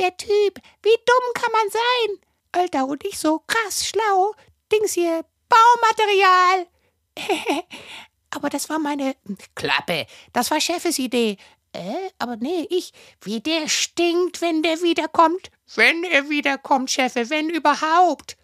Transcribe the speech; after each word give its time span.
der 0.00 0.16
Typ. 0.16 0.58
Wie 0.82 0.96
dumm 1.06 1.34
kann 1.34 1.52
man 1.52 1.70
sein? 1.70 2.18
Alter, 2.52 2.86
und 2.86 3.04
ich 3.04 3.18
so 3.18 3.42
krass 3.46 3.86
schlau. 3.86 4.34
Dings 4.72 4.94
hier, 4.94 5.24
Baumaterial. 5.48 6.66
aber 8.30 8.48
das 8.50 8.68
war 8.68 8.78
meine 8.78 9.14
Klappe. 9.54 10.06
Das 10.32 10.50
war 10.50 10.60
Chefes 10.60 10.98
Idee. 10.98 11.36
Äh, 11.72 12.10
aber 12.18 12.36
nee, 12.36 12.66
ich. 12.70 12.92
Wie 13.20 13.40
der 13.40 13.68
stinkt, 13.68 14.40
wenn 14.40 14.62
der 14.62 14.80
wiederkommt. 14.82 15.50
Wenn 15.76 16.02
er 16.04 16.28
wiederkommt, 16.28 16.90
Chefe, 16.90 17.30
wenn 17.30 17.48
überhaupt. 17.50 18.36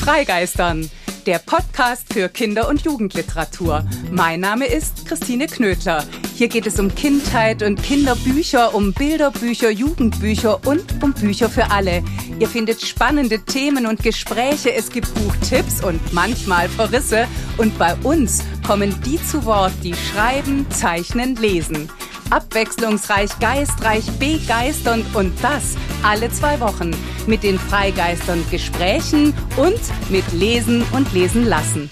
Freigeistern, 0.00 0.90
der 1.26 1.38
Podcast 1.38 2.12
für 2.12 2.28
Kinder- 2.28 2.68
und 2.68 2.82
Jugendliteratur. 2.82 3.86
Mein 4.10 4.40
Name 4.40 4.66
ist 4.66 5.06
Christine 5.06 5.46
Knödler. 5.46 6.04
Hier 6.38 6.46
geht 6.46 6.68
es 6.68 6.78
um 6.78 6.94
Kindheit 6.94 7.64
und 7.64 7.82
Kinderbücher, 7.82 8.72
um 8.72 8.92
Bilderbücher, 8.92 9.70
Jugendbücher 9.70 10.64
und 10.68 10.84
um 11.02 11.12
Bücher 11.12 11.50
für 11.50 11.68
alle. 11.72 12.04
Ihr 12.38 12.46
findet 12.46 12.80
spannende 12.80 13.40
Themen 13.40 13.86
und 13.86 14.04
Gespräche, 14.04 14.72
es 14.72 14.88
gibt 14.88 15.12
Buchtipps 15.14 15.82
und 15.82 16.00
manchmal 16.12 16.68
Verrisse. 16.68 17.26
Und 17.56 17.76
bei 17.76 17.96
uns 18.04 18.44
kommen 18.64 18.94
die 19.04 19.20
zu 19.20 19.44
Wort, 19.46 19.72
die 19.82 19.94
schreiben, 19.94 20.64
zeichnen, 20.70 21.34
lesen 21.34 21.88
abwechslungsreich, 22.30 23.30
geistreich, 23.40 24.04
begeisternd 24.18 25.06
und 25.14 25.32
das 25.42 25.76
alle 26.02 26.30
zwei 26.30 26.60
Wochen 26.60 26.90
mit 27.26 27.42
den 27.42 27.58
Freigeistern 27.58 28.44
Gesprächen 28.50 29.32
und 29.56 29.80
mit 30.10 30.30
Lesen 30.34 30.84
und 30.92 31.10
Lesen 31.14 31.46
lassen. 31.46 31.90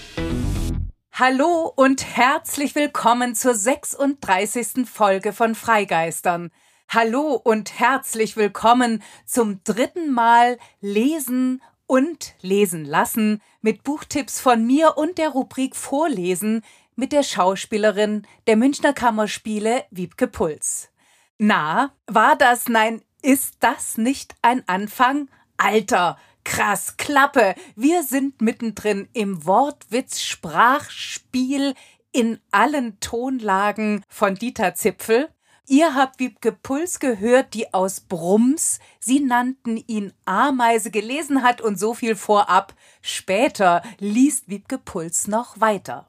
Hallo 1.18 1.72
und 1.74 2.04
herzlich 2.14 2.74
willkommen 2.74 3.34
zur 3.34 3.54
36. 3.54 4.86
Folge 4.86 5.32
von 5.32 5.54
Freigeistern. 5.54 6.50
Hallo 6.90 7.40
und 7.42 7.78
herzlich 7.78 8.36
willkommen 8.36 9.02
zum 9.24 9.64
dritten 9.64 10.12
Mal 10.12 10.58
Lesen 10.82 11.62
und 11.86 12.34
Lesen 12.42 12.84
lassen 12.84 13.40
mit 13.62 13.82
Buchtipps 13.82 14.42
von 14.42 14.66
mir 14.66 14.98
und 14.98 15.16
der 15.16 15.30
Rubrik 15.30 15.74
Vorlesen, 15.74 16.60
mit 16.96 17.12
der 17.12 17.22
Schauspielerin 17.22 18.26
der 18.46 18.56
Münchner 18.56 18.92
Kammerspiele 18.92 19.86
Wiebke 19.90 20.26
Puls. 20.26 20.90
Na, 21.38 21.94
war 22.06 22.36
das, 22.36 22.68
nein, 22.68 23.00
ist 23.22 23.54
das 23.60 23.96
nicht 23.96 24.34
ein 24.42 24.68
Anfang? 24.68 25.30
Alter, 25.56 26.18
krass, 26.46 26.96
Klappe, 26.96 27.54
wir 27.74 28.02
sind 28.04 28.40
mittendrin 28.40 29.08
im 29.12 29.44
Wortwitz-Sprachspiel 29.44 31.74
in 32.12 32.38
allen 32.52 33.00
Tonlagen 33.00 34.04
von 34.08 34.36
Dieter 34.36 34.76
Zipfel. 34.76 35.28
Ihr 35.66 35.96
habt 35.96 36.20
Wiebke 36.20 36.52
Puls 36.52 37.00
gehört, 37.00 37.54
die 37.54 37.74
aus 37.74 37.98
Brums, 38.00 38.78
sie 39.00 39.18
nannten 39.18 39.76
ihn 39.88 40.12
Ameise, 40.24 40.92
gelesen 40.92 41.42
hat 41.42 41.60
und 41.60 41.80
so 41.80 41.94
viel 41.94 42.14
vorab. 42.14 42.76
Später 43.02 43.82
liest 43.98 44.48
Wiebke 44.48 44.78
Puls 44.78 45.26
noch 45.26 45.60
weiter. 45.60 46.06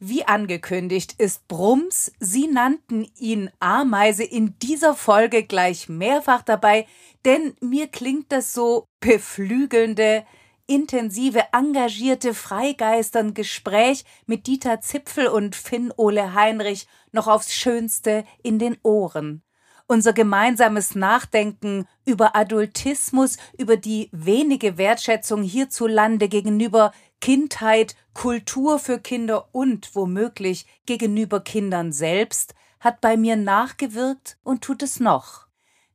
Wie 0.00 0.24
angekündigt 0.24 1.14
ist 1.18 1.46
Brums, 1.46 2.12
Sie 2.18 2.48
nannten 2.48 3.06
ihn 3.16 3.50
Ameise 3.60 4.24
in 4.24 4.58
dieser 4.58 4.94
Folge 4.94 5.44
gleich 5.44 5.88
mehrfach 5.88 6.42
dabei, 6.42 6.86
denn 7.24 7.54
mir 7.60 7.86
klingt 7.86 8.32
das 8.32 8.52
so 8.52 8.86
beflügelnde, 9.00 10.24
intensive, 10.66 11.44
engagierte 11.52 12.34
Freigeistern 12.34 13.34
Gespräch 13.34 14.04
mit 14.26 14.46
Dieter 14.46 14.80
Zipfel 14.80 15.28
und 15.28 15.54
Finn 15.54 15.92
Ole 15.96 16.34
Heinrich 16.34 16.88
noch 17.12 17.28
aufs 17.28 17.54
Schönste 17.54 18.24
in 18.42 18.58
den 18.58 18.76
Ohren. 18.82 19.42
Unser 19.86 20.14
gemeinsames 20.14 20.94
Nachdenken 20.94 21.86
über 22.06 22.34
Adultismus, 22.34 23.36
über 23.58 23.76
die 23.76 24.08
wenige 24.12 24.78
Wertschätzung 24.78 25.42
hierzulande 25.42 26.28
gegenüber 26.28 26.92
Kindheit, 27.20 27.96
Kultur 28.12 28.78
für 28.78 28.98
Kinder 28.98 29.48
und 29.52 29.94
womöglich 29.94 30.66
gegenüber 30.86 31.40
Kindern 31.40 31.92
selbst 31.92 32.54
hat 32.80 33.00
bei 33.00 33.16
mir 33.16 33.36
nachgewirkt 33.36 34.38
und 34.42 34.62
tut 34.62 34.82
es 34.82 35.00
noch. 35.00 35.46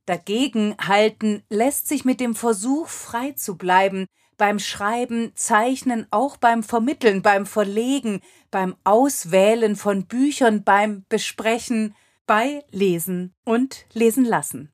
Dagegen 0.06 0.74
halten 0.80 1.44
lässt 1.48 1.86
sich 1.86 2.04
mit 2.04 2.18
dem 2.18 2.34
Versuch, 2.34 2.88
frei 2.88 3.32
zu 3.32 3.56
bleiben, 3.56 4.06
beim 4.36 4.58
Schreiben, 4.58 5.32
Zeichnen, 5.36 6.06
auch 6.10 6.36
beim 6.36 6.62
Vermitteln, 6.62 7.22
beim 7.22 7.46
Verlegen, 7.46 8.22
beim 8.50 8.74
Auswählen 8.84 9.76
von 9.76 10.06
Büchern, 10.06 10.64
beim 10.64 11.04
Besprechen, 11.08 11.94
bei 12.26 12.64
Lesen 12.70 13.34
und 13.44 13.86
Lesen 13.92 14.24
lassen. 14.24 14.72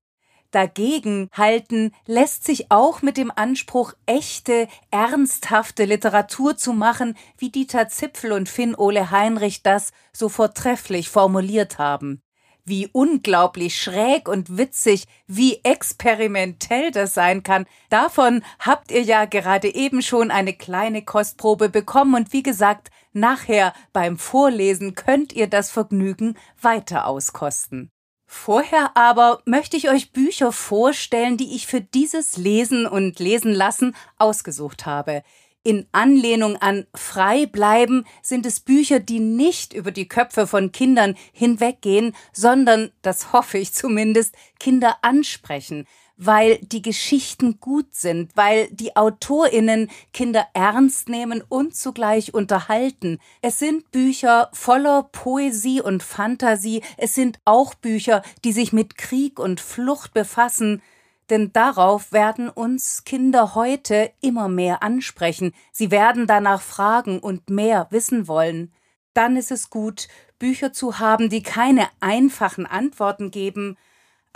Dagegen 0.51 1.29
halten 1.33 1.93
lässt 2.07 2.45
sich 2.45 2.71
auch 2.71 3.03
mit 3.03 3.17
dem 3.17 3.33
Anspruch, 3.35 3.95
echte, 4.07 4.69
ernsthafte 4.91 5.85
Literatur 5.85 6.57
zu 6.57 6.73
machen, 6.73 7.17
wie 7.39 7.51
Dieter 7.51 7.89
Zipfel 7.89 8.33
und 8.33 8.49
Finn 8.49 8.75
Ole 8.75 9.11
Heinrich 9.11 9.63
das 9.63 9.93
so 10.13 10.29
vortrefflich 10.29 11.09
formuliert 11.09 11.79
haben. 11.79 12.23
Wie 12.69 12.89
unglaublich 12.89 13.81
schräg 13.81 14.29
und 14.29 14.59
witzig, 14.59 15.07
wie 15.29 15.61
experimentell 15.63 16.91
das 16.91 17.15
sein 17.15 17.45
kann, 17.45 17.65
davon 17.91 18.43
habt 18.59 18.91
ihr 18.91 19.03
ja 19.03 19.25
gerade 19.25 19.73
eben 19.73 20.03
schon 20.03 20.33
eine 20.33 20.53
kleine 20.53 21.05
Kostprobe 21.05 21.69
bekommen 21.69 22.17
und 22.17 22.33
wie 22.33 22.43
gesagt, 22.43 22.91
nachher 23.13 23.73
beim 23.93 24.19
Vorlesen 24.19 24.97
könnt 24.97 25.33
ihr 25.33 25.47
das 25.47 25.71
Vergnügen 25.71 26.37
weiter 26.61 27.07
auskosten. 27.07 27.93
Vorher 28.37 28.97
aber 28.97 29.41
möchte 29.45 29.77
ich 29.77 29.91
euch 29.91 30.13
Bücher 30.13 30.53
vorstellen, 30.53 31.37
die 31.37 31.57
ich 31.57 31.67
für 31.67 31.81
dieses 31.81 32.37
Lesen 32.37 32.87
und 32.87 33.19
Lesen 33.19 33.53
lassen 33.53 33.97
ausgesucht 34.19 34.87
habe. 34.87 35.25
In 35.65 35.89
Anlehnung 35.91 36.57
an 36.57 36.87
Frei 36.95 37.47
bleiben 37.47 38.05
sind 38.23 38.47
es 38.47 38.61
Bücher, 38.61 39.01
die 39.01 39.19
nicht 39.19 39.73
über 39.73 39.91
die 39.91 40.07
Köpfe 40.07 40.47
von 40.47 40.71
Kindern 40.71 41.17
hinweggehen, 41.33 42.15
sondern, 42.33 42.93
das 43.03 43.33
hoffe 43.33 43.59
ich 43.59 43.73
zumindest, 43.73 44.37
Kinder 44.61 44.99
ansprechen, 45.03 45.87
weil 46.17 46.59
die 46.59 46.83
Geschichten 46.83 47.61
gut 47.61 47.95
sind, 47.95 48.37
weil 48.37 48.69
die 48.71 48.97
Autorinnen 48.97 49.91
Kinder 50.13 50.47
ernst 50.55 51.09
nehmen 51.09 51.43
und 51.49 51.77
zugleich 51.77 52.33
unterhalten. 52.33 53.19
Es 53.43 53.59
sind 53.59 53.91
Bücher 53.91 54.49
voller 54.53 55.05
Poesie 55.05 55.81
und 55.81 56.03
Fantasie, 56.03 56.83
es 56.97 57.15
sind 57.15 57.39
auch 57.45 57.75
Bücher, 57.75 58.23
die 58.45 58.53
sich 58.53 58.73
mit 58.73 58.97
Krieg 58.97 59.39
und 59.39 59.61
Flucht 59.61 60.15
befassen, 60.15 60.83
denn 61.29 61.53
darauf 61.53 62.13
werden 62.13 62.49
uns 62.49 63.05
Kinder 63.05 63.55
heute 63.55 64.13
immer 64.21 64.49
mehr 64.49 64.83
ansprechen, 64.83 65.53
sie 65.73 65.91
werden 65.91 66.27
danach 66.27 66.63
fragen 66.63 67.19
und 67.19 67.51
mehr 67.51 67.89
wissen 67.91 68.29
wollen. 68.29 68.73
Dann 69.13 69.37
ist 69.37 69.51
es 69.51 69.71
gut, 69.71 70.09
Bücher 70.39 70.73
zu 70.73 70.99
haben, 70.99 71.31
die 71.31 71.43
keine 71.43 71.89
einfachen 72.01 72.67
Antworten 72.67 73.31
geben, 73.31 73.77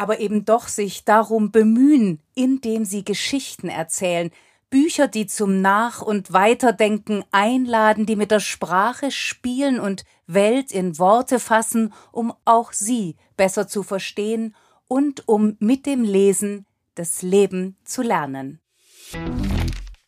aber 0.01 0.19
eben 0.19 0.47
doch 0.47 0.67
sich 0.67 1.05
darum 1.05 1.51
bemühen, 1.51 2.23
indem 2.35 2.87
sie 2.87 3.05
Geschichten 3.05 3.69
erzählen, 3.69 4.31
Bücher, 4.71 5.09
die 5.09 5.27
zum 5.27 5.61
Nach- 5.61 6.01
und 6.01 6.33
Weiterdenken 6.33 7.23
einladen, 7.33 8.07
die 8.07 8.17
mit 8.17 8.31
der 8.31 8.41
Sprache 8.41 9.11
spielen 9.11 9.79
und 9.79 10.07
Welt 10.27 10.73
in 10.73 10.99
Worte 10.99 11.39
fassen, 11.39 11.93
um 12.13 12.33
auch 12.47 12.73
sie 12.73 13.17
besser 13.37 13.69
zu 13.69 13.83
verstehen 13.83 14.57
und 14.89 15.29
um 15.29 15.57
mit 15.59 15.85
dem 15.85 16.03
Lesen 16.03 16.65
das 16.95 17.21
Leben 17.21 17.77
zu 17.85 18.01
lernen. 18.01 18.59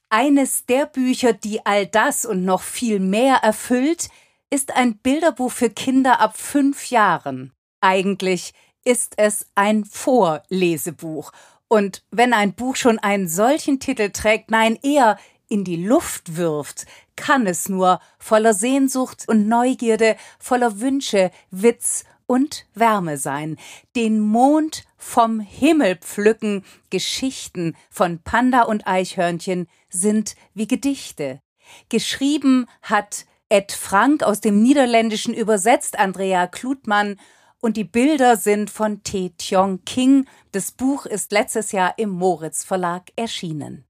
Eines 0.09 0.65
der 0.65 0.87
Bücher, 0.87 1.35
die 1.35 1.67
all 1.67 1.87
das 1.87 2.25
und 2.25 2.47
noch 2.47 2.63
viel 2.63 2.99
mehr 2.99 3.37
erfüllt, 3.43 4.09
ist 4.49 4.75
ein 4.75 4.97
Bilderbuch 4.97 5.53
für 5.53 5.69
Kinder 5.69 6.19
ab 6.19 6.39
fünf 6.39 6.89
Jahren. 6.89 7.53
Eigentlich 7.83 8.55
ist 8.85 9.15
es 9.17 9.47
ein 9.55 9.85
Vorlesebuch. 9.85 11.33
Und 11.69 12.05
wenn 12.11 12.35
ein 12.35 12.55
Buch 12.55 12.77
schon 12.77 12.99
einen 12.99 13.29
solchen 13.29 13.81
Titel 13.81 14.11
trägt, 14.11 14.51
nein, 14.51 14.79
eher 14.83 15.19
in 15.49 15.65
die 15.65 15.85
Luft 15.85 16.37
wirft, 16.37 16.87
kann 17.17 17.47
es 17.47 17.69
nur 17.69 18.01
voller 18.19 18.55
Sehnsucht 18.55 19.25
und 19.29 19.49
Neugierde, 19.49 20.17
voller 20.39 20.81
Wünsche, 20.81 21.31
Witz 21.51 22.05
und 22.27 22.67
Wärme 22.75 23.19
sein. 23.19 23.59
Den 23.95 24.21
Mond 24.21 24.85
vom 24.97 25.41
Himmel 25.41 25.97
pflücken, 25.97 26.65
Geschichten 26.91 27.77
von 27.91 28.21
Panda 28.23 28.63
und 28.63 28.87
Eichhörnchen 28.87 29.69
sind 29.91 30.37
wie 30.55 30.67
Gedichte. 30.67 31.41
Geschrieben 31.89 32.67
hat 32.81 33.27
Ed 33.49 33.73
Frank 33.73 34.23
aus 34.23 34.41
dem 34.41 34.63
Niederländischen 34.63 35.35
übersetzt 35.35 35.99
Andrea 35.99 36.47
Klutmann 36.47 37.21
und 37.63 37.77
die 37.77 37.85
Bilder 37.85 38.37
sind 38.37 38.71
von 38.71 39.03
Tae 39.05 39.31
Tiong 39.31 39.85
King. 39.85 40.27
Das 40.51 40.73
Buch 40.73 41.07
ist 41.07 41.31
letztes 41.31 41.73
Jahr 41.73 41.97
im 41.97 42.11
Moritz 42.11 42.65
Verlag 42.65 43.13
erschienen. 43.17 43.87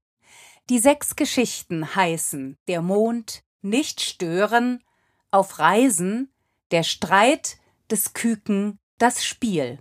Die 0.69 0.79
sechs 0.79 1.15
Geschichten 1.15 1.95
heißen 1.95 2.57
Der 2.67 2.81
Mond, 2.81 3.43
Nicht 3.61 3.99
stören, 3.99 4.83
Auf 5.31 5.57
Reisen, 5.59 6.31
Der 6.71 6.83
Streit, 6.83 7.57
des 7.89 8.13
Küken, 8.13 8.79
das 8.99 9.25
Spiel. 9.25 9.79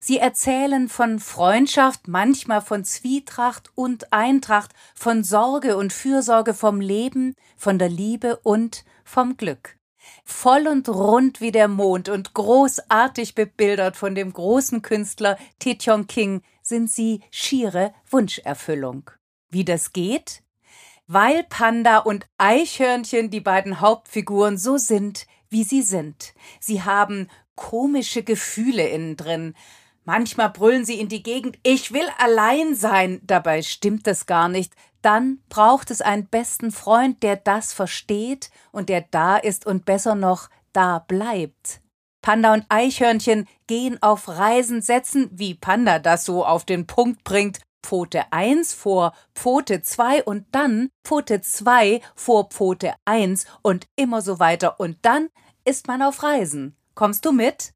Sie 0.00 0.18
erzählen 0.18 0.88
von 0.88 1.18
Freundschaft, 1.18 2.08
manchmal 2.08 2.62
von 2.62 2.84
Zwietracht 2.84 3.70
und 3.74 4.12
Eintracht, 4.12 4.72
von 4.94 5.22
Sorge 5.22 5.76
und 5.76 5.92
Fürsorge 5.92 6.54
vom 6.54 6.80
Leben, 6.80 7.34
von 7.56 7.78
der 7.78 7.90
Liebe 7.90 8.38
und 8.38 8.84
vom 9.04 9.36
Glück. 9.36 9.77
Voll 10.24 10.66
und 10.66 10.88
rund 10.88 11.40
wie 11.40 11.52
der 11.52 11.68
Mond 11.68 12.08
und 12.08 12.34
großartig 12.34 13.34
bebildert 13.34 13.96
von 13.96 14.14
dem 14.14 14.32
großen 14.32 14.82
Künstler 14.82 15.38
Titjong 15.58 16.06
King 16.06 16.42
sind 16.62 16.90
sie 16.90 17.22
schiere 17.30 17.94
Wunscherfüllung. 18.10 19.10
Wie 19.48 19.64
das 19.64 19.92
geht? 19.92 20.42
Weil 21.06 21.44
Panda 21.44 21.98
und 21.98 22.26
Eichhörnchen 22.36 23.30
die 23.30 23.40
beiden 23.40 23.80
Hauptfiguren 23.80 24.58
so 24.58 24.76
sind, 24.76 25.26
wie 25.48 25.64
sie 25.64 25.82
sind. 25.82 26.34
Sie 26.60 26.82
haben 26.82 27.28
komische 27.54 28.22
Gefühle 28.22 28.86
innen 28.86 29.16
drin, 29.16 29.54
Manchmal 30.08 30.48
brüllen 30.48 30.86
sie 30.86 30.98
in 30.98 31.10
die 31.10 31.22
Gegend, 31.22 31.58
ich 31.62 31.92
will 31.92 32.08
allein 32.16 32.74
sein. 32.74 33.20
Dabei 33.24 33.60
stimmt 33.60 34.06
das 34.06 34.24
gar 34.24 34.48
nicht. 34.48 34.72
Dann 35.02 35.40
braucht 35.48 35.90
es 35.90 36.00
einen 36.00 36.26
besten 36.26 36.72
Freund, 36.72 37.22
der 37.22 37.36
das 37.36 37.72
versteht 37.72 38.50
und 38.72 38.88
der 38.88 39.02
da 39.10 39.36
ist 39.36 39.66
und 39.66 39.84
besser 39.84 40.14
noch 40.14 40.48
da 40.72 40.98
bleibt. 40.98 41.80
Panda 42.22 42.52
und 42.52 42.66
Eichhörnchen 42.68 43.46
gehen 43.66 44.02
auf 44.02 44.28
Reisen, 44.28 44.82
setzen, 44.82 45.30
wie 45.32 45.54
Panda 45.54 45.98
das 45.98 46.24
so 46.24 46.44
auf 46.44 46.64
den 46.64 46.86
Punkt 46.86 47.24
bringt, 47.24 47.60
Pfote 47.82 48.32
1 48.32 48.74
vor 48.74 49.14
Pfote 49.34 49.82
2 49.82 50.24
und 50.24 50.46
dann 50.52 50.90
Pfote 51.04 51.40
2 51.40 52.00
vor 52.14 52.48
Pfote 52.50 52.94
1 53.04 53.46
und 53.62 53.86
immer 53.96 54.20
so 54.20 54.38
weiter 54.40 54.80
und 54.80 54.98
dann 55.02 55.28
ist 55.64 55.86
man 55.86 56.02
auf 56.02 56.22
Reisen. 56.22 56.76
Kommst 56.94 57.24
du 57.24 57.32
mit? 57.32 57.72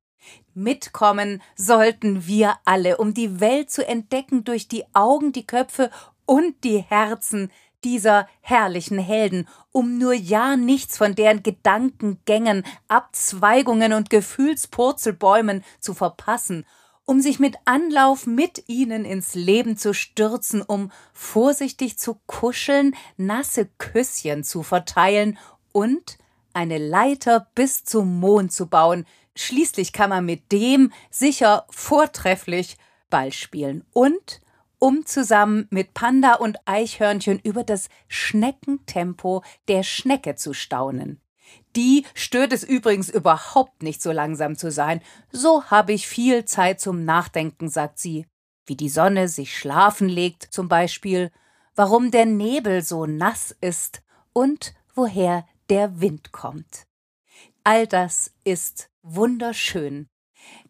Mitkommen 0.54 1.42
sollten 1.56 2.26
wir 2.26 2.56
alle, 2.64 2.98
um 2.98 3.14
die 3.14 3.40
Welt 3.40 3.70
zu 3.70 3.86
entdecken 3.86 4.44
durch 4.44 4.68
die 4.68 4.84
Augen, 4.94 5.32
die 5.32 5.46
Köpfe 5.46 5.90
und 6.26 6.64
die 6.64 6.78
Herzen 6.78 7.50
dieser 7.84 8.28
herrlichen 8.40 8.98
Helden, 8.98 9.48
um 9.72 9.98
nur 9.98 10.12
ja 10.14 10.56
nichts 10.56 10.96
von 10.96 11.14
deren 11.14 11.42
Gedankengängen, 11.42 12.64
Abzweigungen 12.88 13.92
und 13.92 14.10
Gefühlspurzelbäumen 14.10 15.64
zu 15.80 15.94
verpassen, 15.94 16.64
um 17.04 17.20
sich 17.20 17.40
mit 17.40 17.56
Anlauf 17.64 18.26
mit 18.26 18.68
ihnen 18.68 19.04
ins 19.04 19.34
Leben 19.34 19.76
zu 19.76 19.94
stürzen, 19.94 20.62
um 20.62 20.92
vorsichtig 21.12 21.98
zu 21.98 22.20
kuscheln, 22.26 22.94
nasse 23.16 23.68
Küsschen 23.78 24.44
zu 24.44 24.62
verteilen 24.62 25.36
und 25.72 26.18
eine 26.54 26.78
Leiter 26.78 27.48
bis 27.54 27.82
zum 27.82 28.20
Mond 28.20 28.52
zu 28.52 28.66
bauen, 28.68 29.06
Schließlich 29.34 29.92
kann 29.92 30.10
man 30.10 30.26
mit 30.26 30.52
dem 30.52 30.92
sicher 31.10 31.66
vortrefflich 31.70 32.76
Ball 33.08 33.32
spielen. 33.32 33.84
Und 33.92 34.40
um 34.82 35.06
zusammen 35.06 35.68
mit 35.70 35.94
Panda 35.94 36.34
und 36.34 36.58
Eichhörnchen 36.64 37.38
über 37.38 37.62
das 37.62 37.88
Schneckentempo 38.08 39.44
der 39.68 39.84
Schnecke 39.84 40.34
zu 40.34 40.54
staunen. 40.54 41.20
Die 41.76 42.04
stört 42.14 42.52
es 42.52 42.64
übrigens 42.64 43.08
überhaupt 43.08 43.84
nicht 43.84 44.02
so 44.02 44.10
langsam 44.10 44.56
zu 44.56 44.72
sein. 44.72 45.00
So 45.30 45.62
habe 45.66 45.92
ich 45.92 46.08
viel 46.08 46.46
Zeit 46.46 46.80
zum 46.80 47.04
Nachdenken, 47.04 47.68
sagt 47.68 48.00
sie. 48.00 48.26
Wie 48.66 48.74
die 48.74 48.88
Sonne 48.88 49.28
sich 49.28 49.56
schlafen 49.56 50.08
legt, 50.08 50.42
zum 50.42 50.66
Beispiel, 50.66 51.30
warum 51.76 52.10
der 52.10 52.26
Nebel 52.26 52.82
so 52.82 53.06
nass 53.06 53.54
ist 53.60 54.02
und 54.32 54.74
woher 54.96 55.46
der 55.70 56.00
Wind 56.00 56.32
kommt. 56.32 56.88
All 57.62 57.86
das 57.86 58.32
ist 58.42 58.90
wunderschön. 59.02 60.08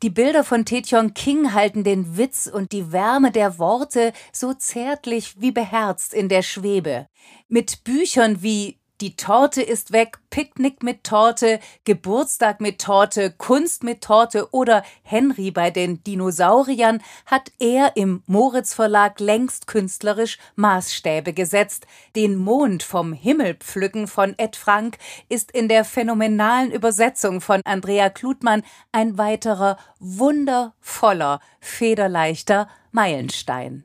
Die 0.03 0.11
Bilder 0.11 0.45
von 0.45 0.65
Taehyung 0.65 1.15
King 1.15 1.55
halten 1.55 1.85
den 1.85 2.17
Witz 2.17 2.47
und 2.53 2.73
die 2.73 2.93
Wärme 2.93 3.31
der 3.31 3.59
Worte 3.59 4.13
so 4.33 4.53
zärtlich 4.53 5.41
wie 5.41 5.53
beherzt 5.53 6.13
in 6.13 6.29
der 6.29 6.43
Schwebe. 6.43 7.09
Mit 7.49 7.85
Büchern 7.85 8.43
wie 8.43 8.82
die 9.03 9.17
Torte 9.17 9.63
ist 9.63 9.91
weg, 9.91 10.19
Picknick 10.31 10.85
mit 10.85 11.03
Torte, 11.03 11.59
Geburtstag 11.83 12.61
mit 12.61 12.81
Torte, 12.81 13.33
Kunst 13.33 13.83
mit 13.83 14.01
Torte 14.01 14.49
oder 14.53 14.85
Henry 15.03 15.51
bei 15.51 15.71
den 15.71 16.05
Dinosauriern 16.05 17.03
hat 17.27 17.51
er 17.59 17.97
im 17.97 18.23
Moritz 18.27 18.75
Verlag 18.75 19.19
längst 19.19 19.67
künstlerisch 19.67 20.39
Maßstäbe 20.55 21.33
gesetzt. 21.33 21.89
Den 22.15 22.37
Mond 22.37 22.85
vom 22.85 23.13
Himmel 23.13 23.55
pflücken 23.57 24.07
von 24.07 24.39
Ed 24.39 24.55
Frank 24.55 24.99
ist 25.29 25.51
in 25.51 25.69
der 25.69 25.85
phänomenalen 25.85 26.71
Übersetzung 26.71 27.41
von 27.41 27.61
Andrea 27.65 28.09
Klutmann 28.09 28.63
ein 28.93 29.19
weiterer 29.19 29.79
wundervoller, 29.99 31.41
federleichter 31.61 32.69
Meilenstein. 32.93 33.85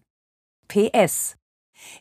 PS 0.67 1.37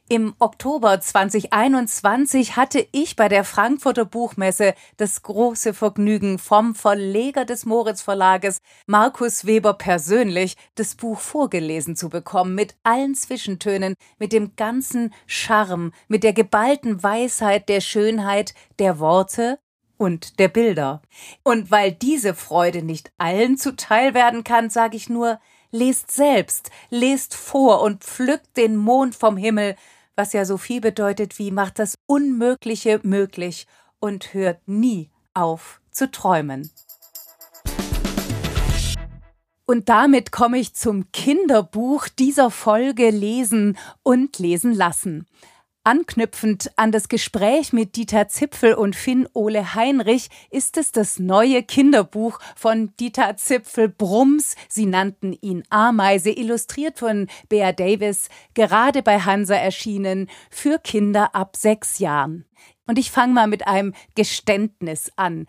im 0.09 0.35
Oktober 0.39 1.01
2021 1.01 2.57
hatte 2.57 2.87
ich 2.93 3.17
bei 3.17 3.29
der 3.29 3.45
Frankfurter 3.45 4.05
Buchmesse 4.05 4.75
das 4.97 5.23
große 5.23 5.75
Vergnügen, 5.75 6.39
vom 6.39 6.75
Verleger 6.75 7.45
des 7.45 7.67
Moritz 7.67 8.03
Verlages, 8.03 8.61
Markus 8.87 9.47
Weber 9.47 9.75
persönlich, 9.75 10.57
das 10.75 10.95
Buch 10.95 11.21
vorgelesen 11.21 11.97
zu 11.97 12.09
bekommen, 12.09 12.55
mit 12.55 12.77
allen 12.83 13.15
Zwischentönen, 13.15 13.95
mit 14.19 14.33
dem 14.33 14.57
ganzen 14.57 15.13
Charme, 15.27 15.93
mit 16.09 16.23
der 16.23 16.33
geballten 16.33 17.03
Weisheit 17.03 17.69
der 17.69 17.81
Schönheit 17.81 18.55
der 18.79 18.99
Worte 18.99 19.59
und 19.99 20.39
der 20.39 20.49
Bilder. 20.49 21.03
Und 21.43 21.71
weil 21.71 21.93
diese 21.93 22.35
Freude 22.35 22.83
nicht 22.83 23.13
allen 23.19 23.57
zuteil 23.57 24.15
werden 24.15 24.45
kann, 24.45 24.71
sage 24.71 24.97
ich 24.97 25.09
nur, 25.09 25.41
lest 25.71 26.11
selbst, 26.11 26.71
lest 26.91 27.35
vor 27.35 27.83
und 27.83 28.05
pflückt 28.05 28.57
den 28.57 28.77
Mond 28.77 29.15
vom 29.15 29.37
Himmel, 29.37 29.77
was 30.15 30.33
ja 30.33 30.45
so 30.45 30.57
viel 30.57 30.81
bedeutet 30.81 31.39
wie 31.39 31.51
macht 31.51 31.79
das 31.79 31.99
Unmögliche 32.07 33.01
möglich 33.03 33.67
und 33.99 34.35
hört 34.35 34.67
nie 34.67 35.11
auf 35.35 35.81
zu 35.91 36.11
träumen. 36.11 36.71
Und 39.67 39.89
damit 39.89 40.31
komme 40.31 40.59
ich 40.59 40.75
zum 40.75 41.11
Kinderbuch 41.11 42.07
dieser 42.07 42.51
Folge 42.51 43.11
Lesen 43.11 43.77
und 44.05 44.39
Lesen 44.39 44.73
lassen. 44.73 45.27
Anknüpfend 45.87 46.73
an 46.75 46.91
das 46.91 47.09
Gespräch 47.09 47.73
mit 47.73 47.95
Dieter 47.95 48.27
Zipfel 48.27 48.75
und 48.75 48.97
Finn 48.97 49.29
Ole 49.35 49.77
Heinrich 49.77 50.31
ist 50.51 50.79
es 50.79 50.91
das 50.91 51.21
neue 51.21 51.63
Kinderbuch 51.63 52.41
von 52.57 52.93
Dieter 52.99 53.37
Zipfel 53.37 53.89
Brums. 53.89 54.57
Sie 54.69 54.85
nannten 54.85 55.33
ihn 55.33 55.63
Ameise, 55.71 56.31
illustriert 56.31 56.99
von 56.99 57.29
Bea 57.49 57.71
Davis, 57.71 58.31
gerade 58.55 59.05
bei 59.05 59.21
Hansa 59.21 59.55
erschienen, 59.55 60.29
für 60.51 60.81
Kinder 60.81 61.37
ab 61.37 61.55
sechs 61.55 62.01
Jahren. 62.01 62.47
Und 62.89 62.99
ich 62.99 63.13
fange 63.13 63.35
mal 63.35 63.47
mit 63.47 63.69
einem 63.69 63.95
Geständnis 64.17 65.13
an 65.15 65.47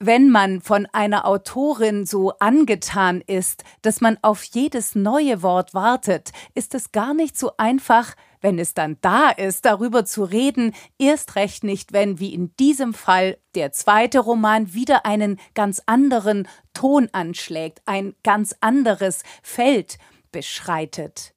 wenn 0.00 0.28
man 0.28 0.60
von 0.60 0.86
einer 0.92 1.26
Autorin 1.26 2.04
so 2.04 2.32
angetan 2.38 3.22
ist, 3.26 3.64
dass 3.80 4.00
man 4.00 4.18
auf 4.20 4.42
jedes 4.42 4.94
neue 4.94 5.42
Wort 5.42 5.72
wartet, 5.72 6.32
ist 6.54 6.74
es 6.74 6.92
gar 6.92 7.14
nicht 7.14 7.38
so 7.38 7.52
einfach, 7.56 8.14
wenn 8.44 8.58
es 8.58 8.74
dann 8.74 8.98
da 9.00 9.30
ist, 9.30 9.64
darüber 9.64 10.04
zu 10.04 10.22
reden, 10.22 10.74
erst 10.98 11.34
recht 11.34 11.64
nicht, 11.64 11.94
wenn, 11.94 12.20
wie 12.20 12.34
in 12.34 12.54
diesem 12.56 12.92
Fall, 12.92 13.38
der 13.54 13.72
zweite 13.72 14.20
Roman 14.20 14.74
wieder 14.74 15.06
einen 15.06 15.40
ganz 15.54 15.80
anderen 15.86 16.46
Ton 16.74 17.08
anschlägt, 17.12 17.80
ein 17.86 18.14
ganz 18.22 18.54
anderes 18.60 19.22
Feld 19.42 19.96
beschreitet. 20.30 21.34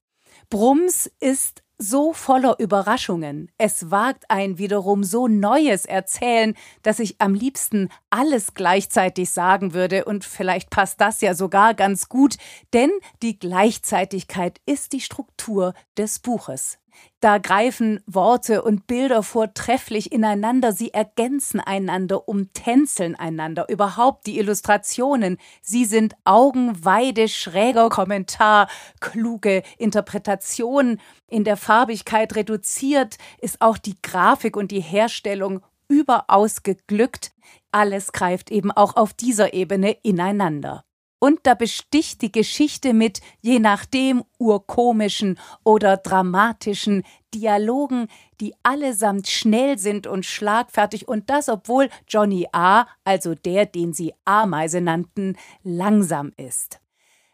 Brums 0.50 1.10
ist 1.22 1.64
so 1.78 2.12
voller 2.12 2.60
Überraschungen. 2.60 3.52
Es 3.58 3.90
wagt 3.90 4.26
ein 4.30 4.58
wiederum 4.58 5.04
so 5.04 5.28
neues 5.28 5.86
Erzählen, 5.86 6.56
dass 6.82 7.00
ich 7.00 7.22
am 7.22 7.34
liebsten 7.34 7.90
alles 8.10 8.54
gleichzeitig 8.54 9.30
sagen 9.30 9.74
würde 9.74 10.06
und 10.06 10.26
vielleicht 10.26 10.70
passt 10.72 11.00
das 11.00 11.22
ja 11.22 11.36
sogar 11.36 11.74
ganz 11.74 12.10
gut, 12.10 12.36
denn 12.74 12.92
die 13.22 13.38
Gleichzeitigkeit 13.38 14.60
ist 14.66 14.92
die 14.92 15.02
Struktur 15.02 15.74
des 15.98 16.20
Buches. 16.20 16.80
Da 17.20 17.40
greifen 17.40 18.00
Worte 18.06 18.62
und 18.62 18.86
Bilder 18.86 19.24
vortrefflich 19.24 20.12
ineinander, 20.12 20.72
sie 20.72 20.94
ergänzen 20.94 21.60
einander, 21.60 22.28
umtänzeln 22.28 23.16
einander. 23.16 23.68
Überhaupt 23.70 24.28
die 24.28 24.38
Illustrationen, 24.38 25.38
sie 25.62 25.86
sind 25.86 26.16
Augenweide, 26.26 27.28
schräger 27.28 27.90
Kommentar, 27.90 28.70
kluge 29.00 29.64
Interpretation. 29.80 31.00
In 31.28 31.44
der 31.44 31.58
Farbigkeit 31.58 32.36
reduziert 32.36 33.18
ist 33.40 33.62
auch 33.62 33.80
die 33.80 34.00
Grafik 34.04 34.56
und 34.56 34.70
die 34.70 34.82
Herstellung 34.82 35.62
überaus 35.88 36.62
geglückt. 36.62 37.32
Alles 37.72 38.12
greift 38.12 38.52
eben 38.52 38.72
auch 38.72 38.96
auf 38.96 39.14
dieser 39.14 39.54
Ebene 39.54 39.92
ineinander. 40.04 40.87
Und 41.20 41.40
da 41.44 41.56
besticht 41.56 42.22
die 42.22 42.32
Geschichte 42.32 42.94
mit 42.94 43.22
je 43.42 43.60
nachdem 43.60 44.24
urkomischen 44.38 45.40
oder 45.64 45.98
dramatischen 45.98 47.04
Dialogen, 47.34 48.08
die 48.40 48.54
allesamt 48.62 49.28
schnell 49.28 49.80
sind 49.80 50.06
und 50.06 50.26
schlagfertig 50.26 51.08
und 51.08 51.30
das, 51.30 51.50
obwohl 51.50 51.90
Johnny 52.08 52.48
A., 52.52 52.86
also 53.04 53.34
der, 53.34 53.66
den 53.66 53.94
sie 53.94 54.14
Ameise 54.26 54.80
nannten, 54.80 55.38
langsam 55.64 56.34
ist. 56.38 56.80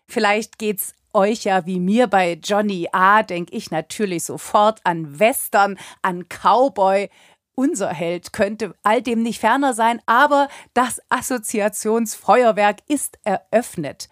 Vielleicht 0.07 0.57
geht's 0.59 0.93
euch 1.13 1.43
ja 1.43 1.65
wie 1.65 1.79
mir 1.79 2.07
bei 2.07 2.33
Johnny 2.43 2.87
A. 2.91 3.23
denke 3.23 3.55
ich 3.55 3.69
natürlich 3.69 4.23
sofort 4.23 4.79
an 4.83 5.19
Western, 5.19 5.77
an 6.01 6.27
Cowboy. 6.27 7.09
Unser 7.55 7.89
Held 7.89 8.33
könnte 8.33 8.73
all 8.83 9.01
dem 9.01 9.21
nicht 9.21 9.39
ferner 9.39 9.73
sein, 9.73 10.01
aber 10.05 10.47
das 10.73 11.01
Assoziationsfeuerwerk 11.09 12.79
ist 12.87 13.19
eröffnet. 13.23 14.09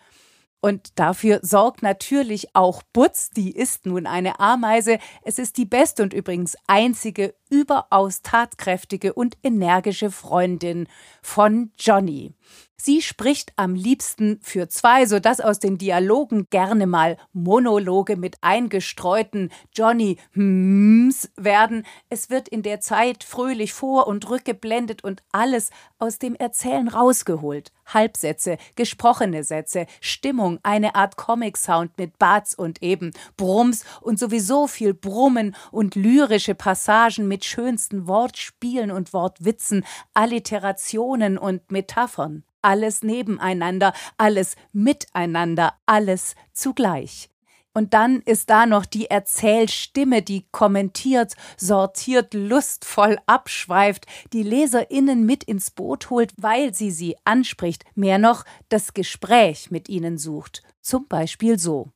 Und 0.63 0.99
dafür 0.99 1.39
sorgt 1.41 1.81
natürlich 1.81 2.55
auch 2.55 2.83
Butz, 2.93 3.31
die 3.31 3.51
ist 3.51 3.87
nun 3.87 4.05
eine 4.05 4.39
Ameise. 4.39 4.99
Es 5.23 5.39
ist 5.39 5.57
die 5.57 5.65
beste 5.65 6.03
und 6.03 6.13
übrigens 6.13 6.55
einzige 6.67 7.33
überaus 7.49 8.21
tatkräftige 8.21 9.13
und 9.13 9.37
energische 9.41 10.11
Freundin 10.11 10.87
von 11.23 11.71
Johnny. 11.79 12.35
Sie 12.83 13.03
spricht 13.03 13.53
am 13.57 13.75
liebsten 13.75 14.39
für 14.41 14.67
zwei, 14.67 15.05
sodass 15.05 15.39
aus 15.39 15.59
den 15.59 15.77
Dialogen 15.77 16.47
gerne 16.49 16.87
mal 16.87 17.17
Monologe 17.31 18.17
mit 18.17 18.37
eingestreuten 18.41 19.51
Johnny 19.71 20.17
Hms 20.33 21.29
werden. 21.35 21.85
Es 22.09 22.31
wird 22.31 22.49
in 22.49 22.63
der 22.63 22.79
Zeit 22.79 23.23
fröhlich 23.23 23.71
vor 23.71 24.07
und 24.07 24.27
rückgeblendet 24.27 25.03
und 25.03 25.21
alles 25.31 25.69
aus 25.99 26.17
dem 26.17 26.33
Erzählen 26.33 26.87
rausgeholt. 26.87 27.71
Halbsätze, 27.85 28.57
gesprochene 28.75 29.43
Sätze, 29.43 29.85
Stimmung, 29.99 30.57
eine 30.63 30.95
Art 30.95 31.17
Comic-Sound 31.17 31.99
mit 31.99 32.17
Bats 32.17 32.55
und 32.55 32.81
eben 32.81 33.11
Brumms 33.37 33.85
und 34.01 34.17
sowieso 34.17 34.65
viel 34.65 34.95
Brummen 34.95 35.55
und 35.69 35.93
lyrische 35.93 36.55
Passagen 36.55 37.27
mit 37.27 37.45
schönsten 37.45 38.07
Wortspielen 38.07 38.89
und 38.89 39.13
Wortwitzen, 39.13 39.85
Alliterationen 40.15 41.37
und 41.37 41.71
Metaphern 41.71 42.43
alles 42.61 43.03
nebeneinander, 43.03 43.93
alles 44.17 44.55
miteinander, 44.73 45.73
alles 45.85 46.35
zugleich. 46.53 47.31
Und 47.73 47.93
dann 47.93 48.21
ist 48.21 48.49
da 48.49 48.65
noch 48.65 48.85
die 48.85 49.09
Erzählstimme, 49.09 50.21
die 50.21 50.45
kommentiert, 50.51 51.35
sortiert, 51.55 52.33
lustvoll 52.33 53.17
abschweift, 53.27 54.05
die 54.33 54.43
LeserInnen 54.43 55.25
mit 55.25 55.45
ins 55.45 55.71
Boot 55.71 56.09
holt, 56.09 56.33
weil 56.35 56.73
sie 56.73 56.91
sie 56.91 57.15
anspricht, 57.23 57.85
mehr 57.95 58.17
noch 58.17 58.43
das 58.67 58.93
Gespräch 58.93 59.71
mit 59.71 59.87
ihnen 59.87 60.17
sucht. 60.17 60.63
Zum 60.81 61.07
Beispiel 61.07 61.57
so. 61.57 61.91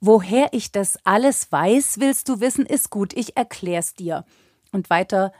Woher 0.00 0.48
ich 0.52 0.72
das 0.72 0.98
alles 1.04 1.52
weiß, 1.52 2.00
willst 2.00 2.30
du 2.30 2.40
wissen, 2.40 2.64
ist 2.64 2.88
gut, 2.88 3.12
ich 3.12 3.36
erklär's 3.36 3.94
dir. 3.94 4.24
Und 4.72 4.88
weiter, 4.88 5.32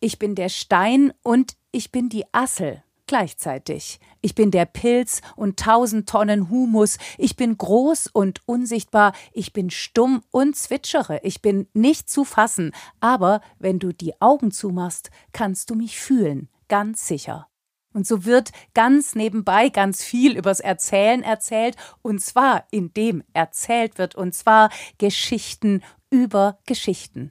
ich 0.00 0.18
bin 0.18 0.34
der 0.34 0.48
Stein 0.48 1.12
und 1.22 1.56
ich 1.72 1.92
bin 1.92 2.08
die 2.08 2.24
Assel 2.32 2.82
gleichzeitig. 3.06 4.00
Ich 4.20 4.34
bin 4.34 4.50
der 4.50 4.66
Pilz 4.66 5.20
und 5.36 5.58
tausend 5.58 6.08
Tonnen 6.08 6.50
Humus, 6.50 6.98
ich 7.18 7.36
bin 7.36 7.58
groß 7.58 8.08
und 8.08 8.40
unsichtbar, 8.46 9.12
ich 9.32 9.52
bin 9.52 9.70
stumm 9.70 10.22
und 10.30 10.56
zwitschere, 10.56 11.20
ich 11.22 11.42
bin 11.42 11.68
nicht 11.72 12.08
zu 12.08 12.24
fassen, 12.24 12.72
aber 13.00 13.40
wenn 13.58 13.78
du 13.78 13.92
die 13.92 14.20
Augen 14.20 14.50
zumachst, 14.50 15.10
kannst 15.32 15.70
du 15.70 15.74
mich 15.74 15.98
fühlen, 15.98 16.48
ganz 16.68 17.06
sicher. 17.06 17.48
Und 17.92 18.06
so 18.06 18.24
wird 18.24 18.52
ganz 18.74 19.14
nebenbei 19.14 19.68
ganz 19.68 20.02
viel 20.02 20.36
übers 20.36 20.60
Erzählen 20.60 21.22
erzählt, 21.22 21.76
und 22.00 22.20
zwar 22.20 22.64
indem 22.70 23.22
erzählt 23.34 23.98
wird, 23.98 24.14
und 24.14 24.34
zwar 24.34 24.70
Geschichten 24.98 25.82
über 26.10 26.58
Geschichten. 26.66 27.30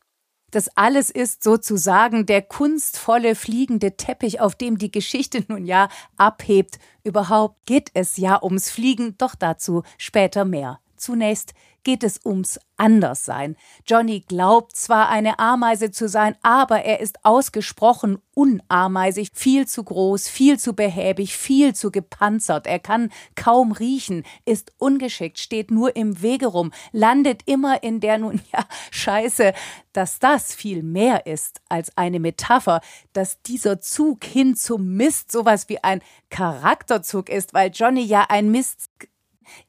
Das 0.51 0.69
alles 0.75 1.09
ist 1.09 1.43
sozusagen 1.43 2.25
der 2.25 2.41
kunstvolle 2.41 3.35
fliegende 3.35 3.95
Teppich, 3.95 4.41
auf 4.41 4.55
dem 4.55 4.77
die 4.77 4.91
Geschichte 4.91 5.43
nun 5.47 5.65
ja 5.65 5.87
abhebt. 6.17 6.77
Überhaupt 7.03 7.65
geht 7.65 7.89
es 7.93 8.17
ja 8.17 8.43
ums 8.43 8.69
Fliegen, 8.69 9.17
doch 9.17 9.35
dazu 9.35 9.83
später 9.97 10.43
mehr. 10.43 10.80
Zunächst 11.01 11.55
geht 11.83 12.03
es 12.03 12.19
ums 12.23 12.59
Anderssein. 12.77 13.55
Johnny 13.87 14.19
glaubt 14.19 14.75
zwar 14.75 15.09
eine 15.09 15.39
Ameise 15.39 15.89
zu 15.89 16.07
sein, 16.07 16.35
aber 16.43 16.83
er 16.83 16.99
ist 16.99 17.25
ausgesprochen 17.25 18.19
unameisig, 18.35 19.31
viel 19.33 19.67
zu 19.67 19.83
groß, 19.83 20.27
viel 20.27 20.59
zu 20.59 20.73
behäbig, 20.75 21.35
viel 21.35 21.73
zu 21.73 21.89
gepanzert. 21.89 22.67
Er 22.67 22.77
kann 22.77 23.11
kaum 23.33 23.71
riechen, 23.71 24.23
ist 24.45 24.73
ungeschickt, 24.77 25.39
steht 25.39 25.71
nur 25.71 25.95
im 25.95 26.21
Wege 26.21 26.45
rum, 26.45 26.71
landet 26.91 27.41
immer 27.47 27.81
in 27.81 27.99
der 27.99 28.19
nun 28.19 28.39
ja 28.53 28.63
Scheiße, 28.91 29.53
dass 29.93 30.19
das 30.19 30.53
viel 30.53 30.83
mehr 30.83 31.25
ist 31.25 31.61
als 31.67 31.97
eine 31.97 32.19
Metapher, 32.19 32.79
dass 33.11 33.41
dieser 33.41 33.81
Zug 33.81 34.23
hin 34.23 34.55
zum 34.55 34.93
Mist 34.97 35.31
sowas 35.31 35.67
wie 35.67 35.83
ein 35.83 36.03
Charakterzug 36.29 37.27
ist, 37.27 37.55
weil 37.55 37.71
Johnny 37.71 38.03
ja 38.03 38.27
ein 38.29 38.51
Mist 38.51 38.87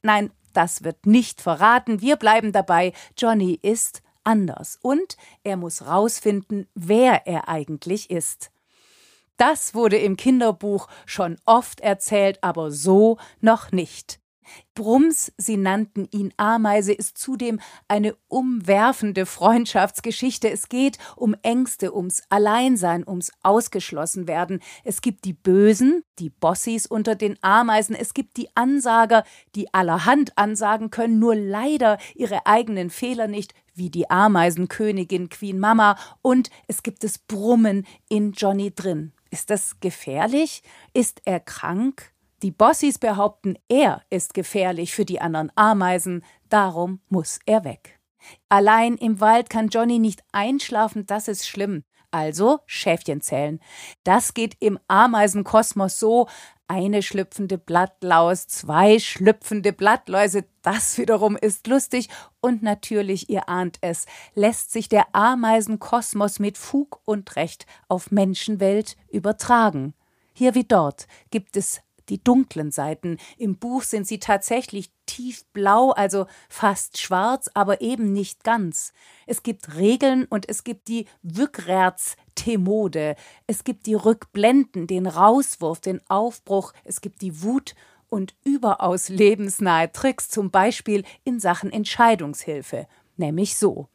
Nein, 0.03 0.31
das 0.53 0.85
wird 0.85 1.07
nicht 1.07 1.41
verraten. 1.41 2.01
Wir 2.01 2.17
bleiben 2.17 2.53
dabei. 2.53 2.93
Johnny 3.17 3.59
ist 3.63 4.03
anders. 4.25 4.79
Und 4.83 5.17
er 5.43 5.57
muss 5.57 5.87
rausfinden, 5.87 6.69
wer 6.75 7.27
er 7.27 7.49
eigentlich 7.49 8.11
ist. 8.11 8.51
Das 9.37 9.75
wurde 9.75 9.97
im 9.97 10.17
Kinderbuch 10.17 10.89
schon 11.07 11.37
oft 11.47 11.81
erzählt, 11.81 12.39
aber 12.43 12.71
so 12.71 13.19
noch 13.41 13.73
nicht. 13.73 14.22
Brums, 14.75 15.33
sie 15.37 15.57
nannten 15.57 16.09
ihn 16.11 16.33
Ameise, 16.37 16.93
ist 16.93 17.19
zudem 17.19 17.61
eine 17.89 18.17
umwerfende 18.29 19.27
Freundschaftsgeschichte. 19.27 20.51
Es 20.51 20.69
geht 20.69 20.99
um 21.17 21.35
Ängste, 21.43 21.95
ums 21.95 22.23
Alleinsein, 22.29 23.07
ums 23.07 23.33
Ausgeschlossenwerden. 23.43 24.61
Es 24.85 25.01
gibt 25.01 25.25
die 25.25 25.35
Bösen, 25.35 26.05
die 26.19 26.31
Bossis 26.31 26.87
unter 26.87 27.15
den 27.15 27.39
Ameisen. 27.43 27.95
Es 27.95 28.15
gibt 28.15 28.37
die 28.37 28.49
Ansager, 28.55 29.25
die 29.55 29.73
allerhand 29.75 30.37
ansagen 30.39 30.91
können, 30.91 31.19
nur 31.19 31.35
leider 31.35 31.99
ihre 32.15 32.47
eigenen 32.47 32.91
Fehler 32.91 33.29
nicht, 33.29 33.55
wie 33.75 33.91
die 33.91 34.11
Ameisenkönigin 34.11 35.29
Queen 35.29 35.59
Mama. 35.59 35.99
Und 36.21 36.51
es 36.67 36.83
gibt 36.83 37.05
das 37.05 37.19
Brummen 37.19 37.87
in 38.09 38.33
Johnny 38.33 38.75
drin. 38.75 39.13
Ist 39.31 39.51
das 39.51 39.81
gefährlich? 39.81 40.63
Ist 40.93 41.23
er 41.25 41.41
krank? 41.41 42.12
Die 42.43 42.51
Bossis 42.51 42.99
behaupten, 42.99 43.57
er 43.69 44.03
ist 44.11 44.35
gefährlich 44.35 44.93
für 44.93 45.05
die 45.05 45.21
anderen 45.21 45.53
Ameisen, 45.55 46.25
darum 46.49 47.01
muss 47.09 47.39
er 47.47 47.63
weg. 47.63 48.01
Allein 48.49 48.97
im 48.97 49.21
Wald 49.21 49.49
kann 49.49 49.69
Johnny 49.69 50.01
nicht 50.01 50.25
einschlafen, 50.33 51.07
das 51.07 51.29
ist 51.29 51.47
schlimm. 51.47 51.85
Also 52.11 52.59
Schäfchen 52.67 53.21
zählen. 53.23 53.61
Das 54.05 54.35
geht 54.35 54.57
im 54.61 54.79
Ameisenkosmos 54.87 55.99
so. 55.99 56.29
Eine 56.67 57.03
schlüpfende 57.03 57.59
Blattlaus, 57.59 58.49
zwei 58.49 58.99
schlüpfende 58.99 59.73
Blattläuse, 59.73 60.45
das 60.63 60.99
wiederum 60.99 61.37
ist 61.37 61.69
lustig. 61.69 62.09
Und 62.41 62.63
natürlich, 62.63 63.31
ihr 63.31 63.49
ahnt 63.49 63.79
es, 63.81 64.07
lässt 64.35 64.73
sich 64.73 64.89
der 64.89 65.15
Ameisenkosmos 65.15 66.39
mit 66.39 66.59
Fug 66.59 67.01
und 67.05 67.37
Recht 67.37 67.67
auf 67.89 68.11
Menschenwelt 68.11 68.97
übertragen. 69.11 69.95
Hier 70.35 70.55
wie 70.55 70.65
dort 70.65 71.07
gibt 71.31 71.57
es 71.57 71.81
die 72.09 72.23
dunklen 72.23 72.71
Seiten. 72.71 73.19
Im 73.37 73.57
Buch 73.57 73.83
sind 73.83 74.07
sie 74.07 74.19
tatsächlich 74.19 74.93
tiefblau, 75.07 75.91
also 75.91 76.27
fast 76.49 76.99
schwarz, 76.99 77.51
aber 77.55 77.81
eben 77.81 78.13
nicht 78.13 78.45
ganz. 78.45 78.93
Es 79.27 79.43
gibt 79.43 79.77
Regeln 79.77 80.27
und 80.27 80.49
es 80.49 80.65
gibt 80.65 80.89
die 80.89 81.07
Rückwärts-Themode. 81.25 83.17
Es 83.47 83.65
gibt 83.65 83.87
die 83.87 83.95
Rückblenden, 83.95 84.87
den 84.87 85.07
Rauswurf, 85.07 85.81
den 85.81 86.01
Aufbruch. 86.09 86.73
Es 86.85 87.01
gibt 87.01 87.23
die 87.23 87.43
Wut 87.43 87.75
und 88.09 88.35
überaus 88.45 89.09
lebensnahe 89.09 89.91
Tricks, 89.91 90.29
zum 90.29 90.51
Beispiel 90.51 91.05
in 91.25 91.41
Sachen 91.41 91.73
Entscheidungshilfe. 91.73 92.87
Nämlich 93.17 93.57
so. 93.57 93.89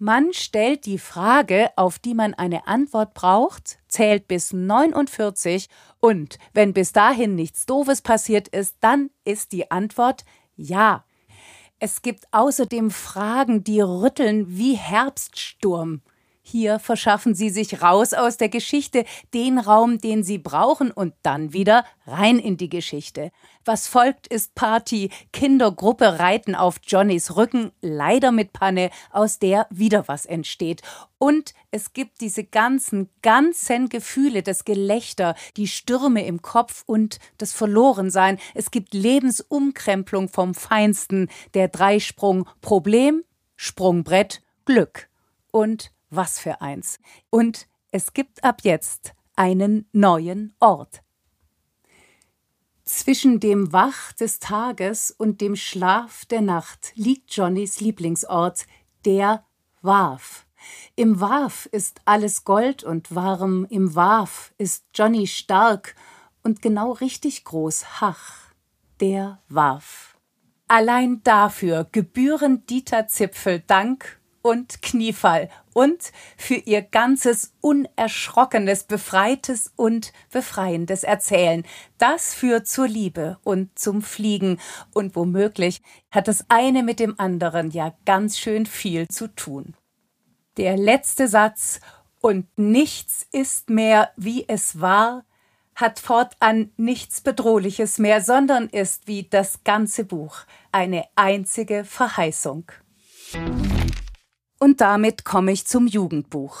Man 0.00 0.32
stellt 0.32 0.86
die 0.86 0.98
Frage, 0.98 1.70
auf 1.74 1.98
die 1.98 2.14
man 2.14 2.32
eine 2.32 2.68
Antwort 2.68 3.14
braucht, 3.14 3.80
zählt 3.88 4.28
bis 4.28 4.52
49 4.52 5.68
und 5.98 6.38
wenn 6.54 6.72
bis 6.72 6.92
dahin 6.92 7.34
nichts 7.34 7.66
Doofes 7.66 8.00
passiert 8.00 8.46
ist, 8.46 8.76
dann 8.80 9.10
ist 9.24 9.50
die 9.50 9.72
Antwort 9.72 10.24
ja. 10.54 11.04
Es 11.80 12.02
gibt 12.02 12.26
außerdem 12.30 12.92
Fragen, 12.92 13.64
die 13.64 13.80
rütteln 13.80 14.56
wie 14.56 14.74
Herbststurm. 14.74 16.02
Hier 16.50 16.78
verschaffen 16.78 17.34
sie 17.34 17.50
sich 17.50 17.82
raus 17.82 18.14
aus 18.14 18.38
der 18.38 18.48
Geschichte, 18.48 19.04
den 19.34 19.58
Raum, 19.58 19.98
den 19.98 20.22
sie 20.24 20.38
brauchen, 20.38 20.90
und 20.90 21.12
dann 21.22 21.52
wieder 21.52 21.84
rein 22.06 22.38
in 22.38 22.56
die 22.56 22.70
Geschichte. 22.70 23.32
Was 23.66 23.86
folgt, 23.86 24.26
ist 24.28 24.54
Party. 24.54 25.10
Kindergruppe 25.30 26.18
reiten 26.18 26.54
auf 26.54 26.76
Johnnys 26.86 27.36
Rücken, 27.36 27.70
leider 27.82 28.32
mit 28.32 28.54
Panne, 28.54 28.88
aus 29.12 29.38
der 29.38 29.66
wieder 29.68 30.08
was 30.08 30.24
entsteht. 30.24 30.80
Und 31.18 31.52
es 31.70 31.92
gibt 31.92 32.22
diese 32.22 32.44
ganzen, 32.44 33.10
ganzen 33.20 33.90
Gefühle, 33.90 34.42
das 34.42 34.64
Gelächter, 34.64 35.34
die 35.58 35.68
Stürme 35.68 36.24
im 36.24 36.40
Kopf 36.40 36.82
und 36.86 37.18
das 37.36 37.52
Verlorensein. 37.52 38.38
Es 38.54 38.70
gibt 38.70 38.94
Lebensumkrempelung 38.94 40.30
vom 40.30 40.54
Feinsten, 40.54 41.28
der 41.52 41.68
Dreisprung 41.68 42.48
Problem, 42.62 43.22
Sprungbrett, 43.56 44.40
Glück 44.64 45.10
und 45.50 45.92
was 46.10 46.38
für 46.38 46.60
eins. 46.60 46.98
Und 47.30 47.68
es 47.90 48.12
gibt 48.12 48.44
ab 48.44 48.60
jetzt 48.62 49.14
einen 49.36 49.88
neuen 49.92 50.54
Ort. 50.60 51.02
Zwischen 52.84 53.38
dem 53.38 53.72
Wach 53.72 54.12
des 54.12 54.40
Tages 54.40 55.10
und 55.10 55.40
dem 55.40 55.56
Schlaf 55.56 56.24
der 56.24 56.40
Nacht 56.40 56.92
liegt 56.94 57.32
Johnnys 57.32 57.80
Lieblingsort, 57.80 58.66
der 59.04 59.44
Warf. 59.82 60.46
Im 60.96 61.20
Warf 61.20 61.66
ist 61.66 62.00
alles 62.04 62.44
Gold 62.44 62.82
und 62.84 63.14
warm, 63.14 63.66
im 63.70 63.94
Warf 63.94 64.52
ist 64.58 64.86
Johnny 64.94 65.26
stark 65.26 65.94
und 66.42 66.62
genau 66.62 66.92
richtig 66.92 67.44
groß, 67.44 68.00
hach, 68.00 68.52
der 69.00 69.40
Warf. 69.48 70.18
Allein 70.66 71.22
dafür 71.22 71.86
gebühren 71.92 72.66
Dieter 72.66 73.06
Zipfel 73.06 73.60
Dank 73.60 74.17
und 74.42 74.82
Kniefall 74.82 75.48
und 75.72 76.12
für 76.36 76.54
ihr 76.54 76.82
ganzes 76.82 77.52
unerschrockenes, 77.60 78.84
befreites 78.84 79.72
und 79.76 80.12
befreiendes 80.32 81.04
Erzählen. 81.04 81.64
Das 81.98 82.34
führt 82.34 82.66
zur 82.66 82.88
Liebe 82.88 83.38
und 83.44 83.78
zum 83.78 84.02
Fliegen 84.02 84.58
und 84.94 85.16
womöglich 85.16 85.82
hat 86.10 86.28
das 86.28 86.44
eine 86.48 86.82
mit 86.82 87.00
dem 87.00 87.18
anderen 87.18 87.70
ja 87.70 87.94
ganz 88.04 88.38
schön 88.38 88.66
viel 88.66 89.08
zu 89.08 89.28
tun. 89.28 89.74
Der 90.56 90.76
letzte 90.76 91.28
Satz 91.28 91.80
und 92.20 92.46
nichts 92.58 93.26
ist 93.30 93.70
mehr, 93.70 94.10
wie 94.16 94.48
es 94.48 94.80
war, 94.80 95.24
hat 95.76 96.00
fortan 96.00 96.72
nichts 96.76 97.20
Bedrohliches 97.20 97.98
mehr, 97.98 98.20
sondern 98.20 98.68
ist 98.68 99.06
wie 99.06 99.22
das 99.22 99.62
ganze 99.62 100.04
Buch 100.04 100.38
eine 100.72 101.04
einzige 101.14 101.84
Verheißung. 101.84 102.72
Und 104.58 104.80
damit 104.80 105.24
komme 105.24 105.52
ich 105.52 105.66
zum 105.66 105.86
Jugendbuch. 105.86 106.58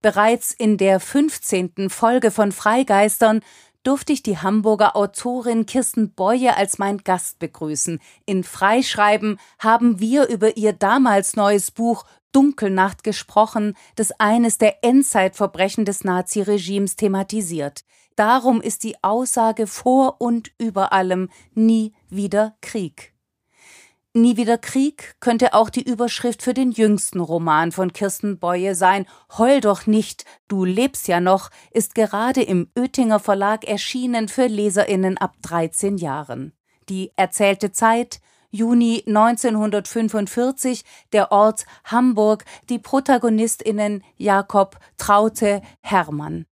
Bereits 0.00 0.52
in 0.52 0.76
der 0.76 1.00
15. 1.00 1.90
Folge 1.90 2.30
von 2.30 2.52
Freigeistern 2.52 3.40
durfte 3.82 4.12
ich 4.12 4.22
die 4.22 4.38
Hamburger 4.38 4.96
Autorin 4.96 5.66
Kirsten 5.66 6.12
Boye 6.12 6.56
als 6.56 6.78
mein 6.78 6.98
Gast 6.98 7.38
begrüßen. 7.38 8.00
In 8.26 8.44
Freischreiben 8.44 9.38
haben 9.58 10.00
wir 10.00 10.28
über 10.28 10.56
ihr 10.56 10.72
damals 10.72 11.36
neues 11.36 11.70
Buch 11.70 12.04
Dunkelnacht 12.32 13.02
gesprochen, 13.02 13.74
das 13.96 14.12
eines 14.20 14.58
der 14.58 14.84
Endzeitverbrechen 14.84 15.84
des 15.84 16.04
Naziregimes 16.04 16.96
thematisiert. 16.96 17.84
Darum 18.16 18.60
ist 18.60 18.84
die 18.84 19.02
Aussage 19.02 19.66
vor 19.66 20.20
und 20.20 20.50
über 20.58 20.92
allem 20.92 21.30
nie 21.54 21.94
wieder 22.08 22.56
Krieg. 22.60 23.14
Nie 24.18 24.36
wieder 24.36 24.58
Krieg 24.58 25.14
könnte 25.20 25.54
auch 25.54 25.70
die 25.70 25.88
Überschrift 25.88 26.42
für 26.42 26.52
den 26.52 26.72
jüngsten 26.72 27.20
Roman 27.20 27.70
von 27.70 27.92
Kirsten 27.92 28.40
Boye 28.40 28.74
sein. 28.74 29.06
Heul 29.38 29.60
doch 29.60 29.86
nicht, 29.86 30.24
du 30.48 30.64
lebst 30.64 31.06
ja 31.06 31.20
noch, 31.20 31.50
ist 31.70 31.94
gerade 31.94 32.42
im 32.42 32.68
Oettinger 32.76 33.20
Verlag 33.20 33.64
erschienen 33.64 34.26
für 34.26 34.48
LeserInnen 34.48 35.18
ab 35.18 35.36
13 35.42 35.98
Jahren. 35.98 36.52
Die 36.88 37.12
erzählte 37.14 37.70
Zeit, 37.70 38.20
Juni 38.50 39.04
1945, 39.06 40.84
der 41.12 41.30
Ort 41.30 41.64
Hamburg, 41.84 42.44
die 42.70 42.80
ProtagonistInnen 42.80 44.02
Jakob, 44.16 44.80
Traute, 44.96 45.62
Hermann. 45.80 46.46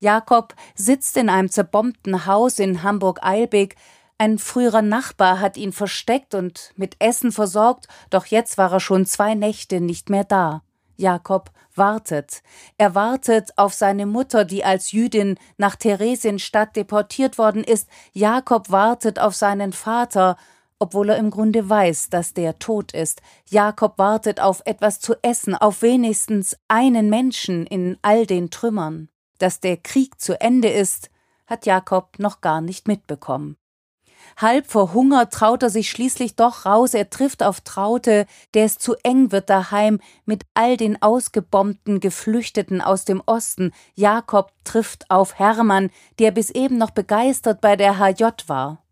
Jakob 0.00 0.56
sitzt 0.74 1.16
in 1.16 1.28
einem 1.28 1.52
zerbombten 1.52 2.26
Haus 2.26 2.58
in 2.58 2.82
Hamburg-Eilbek, 2.82 3.76
ein 4.22 4.38
früherer 4.38 4.82
Nachbar 4.82 5.40
hat 5.40 5.56
ihn 5.56 5.72
versteckt 5.72 6.36
und 6.36 6.72
mit 6.76 6.94
Essen 7.00 7.32
versorgt, 7.32 7.88
doch 8.08 8.26
jetzt 8.26 8.56
war 8.56 8.72
er 8.72 8.78
schon 8.78 9.04
zwei 9.04 9.34
Nächte 9.34 9.80
nicht 9.80 10.10
mehr 10.10 10.22
da. 10.22 10.62
Jakob 10.96 11.50
wartet. 11.74 12.44
Er 12.78 12.94
wartet 12.94 13.58
auf 13.58 13.74
seine 13.74 14.06
Mutter, 14.06 14.44
die 14.44 14.64
als 14.64 14.92
Jüdin 14.92 15.40
nach 15.56 15.74
Theresienstadt 15.74 16.76
deportiert 16.76 17.36
worden 17.36 17.64
ist. 17.64 17.88
Jakob 18.12 18.70
wartet 18.70 19.18
auf 19.18 19.34
seinen 19.34 19.72
Vater, 19.72 20.36
obwohl 20.78 21.08
er 21.10 21.16
im 21.16 21.30
Grunde 21.30 21.68
weiß, 21.68 22.08
dass 22.10 22.32
der 22.32 22.60
tot 22.60 22.92
ist. 22.92 23.22
Jakob 23.50 23.98
wartet 23.98 24.38
auf 24.38 24.62
etwas 24.66 25.00
zu 25.00 25.14
essen, 25.22 25.56
auf 25.56 25.82
wenigstens 25.82 26.56
einen 26.68 27.10
Menschen 27.10 27.66
in 27.66 27.98
all 28.02 28.24
den 28.26 28.50
Trümmern. 28.50 29.08
Dass 29.38 29.58
der 29.58 29.78
Krieg 29.78 30.20
zu 30.20 30.40
Ende 30.40 30.68
ist, 30.68 31.10
hat 31.48 31.66
Jakob 31.66 32.20
noch 32.20 32.40
gar 32.40 32.60
nicht 32.60 32.86
mitbekommen. 32.86 33.56
Halb 34.36 34.66
vor 34.66 34.92
Hunger 34.94 35.28
traut 35.30 35.62
er 35.62 35.70
sich 35.70 35.90
schließlich 35.90 36.36
doch 36.36 36.66
raus, 36.66 36.94
er 36.94 37.10
trifft 37.10 37.42
auf 37.42 37.60
Traute, 37.60 38.26
der 38.54 38.64
es 38.64 38.78
zu 38.78 38.94
eng 39.02 39.32
wird 39.32 39.50
daheim, 39.50 40.00
mit 40.24 40.44
all 40.54 40.76
den 40.76 41.00
ausgebombten 41.00 42.00
Geflüchteten 42.00 42.80
aus 42.80 43.04
dem 43.04 43.22
Osten. 43.26 43.72
Jakob 43.94 44.52
trifft 44.64 45.10
auf 45.10 45.38
Hermann, 45.38 45.90
der 46.18 46.30
bis 46.30 46.50
eben 46.50 46.78
noch 46.78 46.90
begeistert 46.90 47.60
bei 47.60 47.76
der 47.76 47.98
HJ 47.98 48.24
war. 48.46 48.82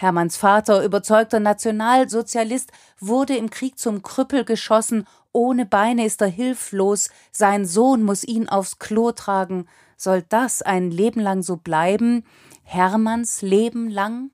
Hermanns 0.00 0.36
Vater, 0.36 0.84
überzeugter 0.84 1.40
Nationalsozialist, 1.40 2.70
wurde 3.00 3.36
im 3.36 3.50
Krieg 3.50 3.80
zum 3.80 4.02
Krüppel 4.02 4.44
geschossen, 4.44 5.06
ohne 5.32 5.66
Beine 5.66 6.06
ist 6.06 6.20
er 6.20 6.28
hilflos, 6.28 7.10
sein 7.32 7.66
Sohn 7.66 8.04
muss 8.04 8.22
ihn 8.22 8.48
aufs 8.48 8.78
Klo 8.78 9.10
tragen. 9.10 9.66
Soll 9.96 10.22
das 10.22 10.62
ein 10.62 10.92
Leben 10.92 11.20
lang 11.20 11.42
so 11.42 11.56
bleiben? 11.56 12.24
Hermanns 12.62 13.42
Leben 13.42 13.90
lang? 13.90 14.30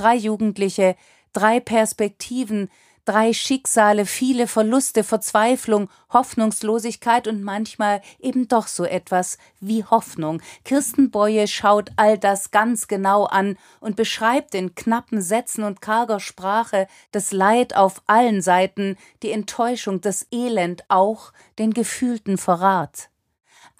Drei 0.00 0.16
Jugendliche, 0.16 0.96
drei 1.34 1.60
Perspektiven, 1.60 2.70
drei 3.04 3.32
Schicksale, 3.32 4.06
viele 4.06 4.46
Verluste, 4.46 5.04
Verzweiflung, 5.04 5.90
Hoffnungslosigkeit 6.12 7.28
und 7.28 7.42
manchmal 7.42 8.00
eben 8.18 8.48
doch 8.48 8.66
so 8.66 8.84
etwas 8.84 9.36
wie 9.60 9.84
Hoffnung. 9.84 10.40
Kirsten 10.64 11.10
Boye 11.10 11.46
schaut 11.46 11.90
all 11.96 12.16
das 12.18 12.50
ganz 12.50 12.88
genau 12.88 13.24
an 13.24 13.58
und 13.80 13.96
beschreibt 13.96 14.54
in 14.54 14.74
knappen 14.74 15.20
Sätzen 15.20 15.64
und 15.64 15.82
karger 15.82 16.20
Sprache 16.20 16.86
das 17.12 17.32
Leid 17.32 17.76
auf 17.76 18.02
allen 18.06 18.40
Seiten, 18.40 18.96
die 19.22 19.32
Enttäuschung, 19.32 20.00
das 20.00 20.26
Elend, 20.32 20.84
auch 20.88 21.32
den 21.58 21.74
gefühlten 21.74 22.38
Verrat. 22.38 23.09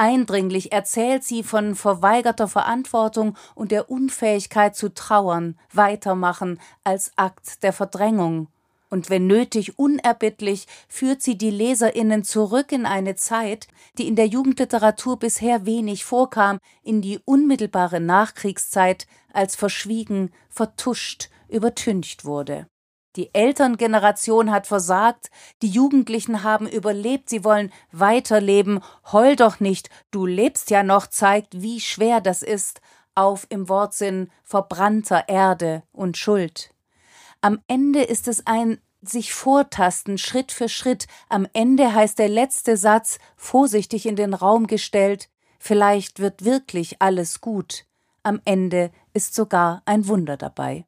Eindringlich 0.01 0.73
erzählt 0.73 1.25
sie 1.25 1.43
von 1.43 1.75
verweigerter 1.75 2.49
Verantwortung 2.49 3.37
und 3.55 3.71
der 3.71 3.91
Unfähigkeit 3.91 4.75
zu 4.75 4.95
trauern, 4.95 5.59
weitermachen 5.75 6.59
als 6.85 7.13
Akt 7.17 7.63
der 7.63 7.75
Verdrängung. 7.75 8.49
Und 8.89 9.11
wenn 9.11 9.27
nötig 9.27 9.79
unerbittlich 9.79 10.67
führt 10.89 11.21
sie 11.21 11.37
die 11.37 11.51
Leserinnen 11.51 12.25
zurück 12.25 12.73
in 12.73 12.87
eine 12.87 13.15
Zeit, 13.15 13.69
die 13.99 14.09
in 14.09 14.17
der 14.17 14.27
Jugendliteratur 14.27 15.19
bisher 15.19 15.67
wenig 15.67 16.07
vorkam, 16.07 16.61
in 16.83 17.03
die 17.03 17.21
unmittelbare 17.27 18.01
Nachkriegszeit, 18.01 19.07
als 19.35 19.55
verschwiegen, 19.55 20.33
vertuscht, 20.49 21.29
übertüncht 21.51 22.25
wurde. 22.25 22.69
Die 23.17 23.35
Elterngeneration 23.35 24.53
hat 24.53 24.69
versagt, 24.69 25.31
die 25.63 25.69
Jugendlichen 25.69 26.45
haben 26.45 26.69
überlebt, 26.69 27.29
sie 27.29 27.45
wollen 27.45 27.73
weiterleben. 27.91 28.81
Heul 29.11 29.35
doch 29.35 29.59
nicht, 29.59 29.91
du 30.13 30.27
lebst 30.27 30.71
ja 30.71 30.83
noch, 30.85 31.09
zeigt, 31.09 31.61
wie 31.61 31.81
schwer 31.81 32.21
das 32.21 32.43
ist, 32.43 32.81
auf 33.17 33.47
im 33.51 33.69
Wortsinn 33.69 34.31
verbrannter 34.45 35.29
Erde 35.29 35.83
und 35.93 36.17
Schuld. 36.17 36.73
Am 37.41 37.61
Ende 37.67 38.03
ist 38.03 38.29
es 38.29 38.47
ein 38.47 38.81
sich 39.03 39.33
vortasten, 39.33 40.19
Schritt 40.19 40.53
für 40.53 40.69
Schritt. 40.69 41.07
Am 41.29 41.47
Ende 41.53 41.95
heißt 41.95 42.19
der 42.19 42.29
letzte 42.29 42.77
Satz, 42.77 43.19
vorsichtig 43.37 44.07
in 44.07 44.17
den 44.17 44.35
Raum 44.35 44.67
gestellt, 44.67 45.31
vielleicht 45.59 46.21
wird 46.21 46.45
wirklich 46.45 47.01
alles 47.01 47.41
gut. 47.41 47.87
Am 48.23 48.41
Ende 48.45 48.91
ist 49.15 49.35
sogar 49.35 49.83
ein 49.87 50.07
Wunder 50.07 50.37
dabei. 50.37 50.85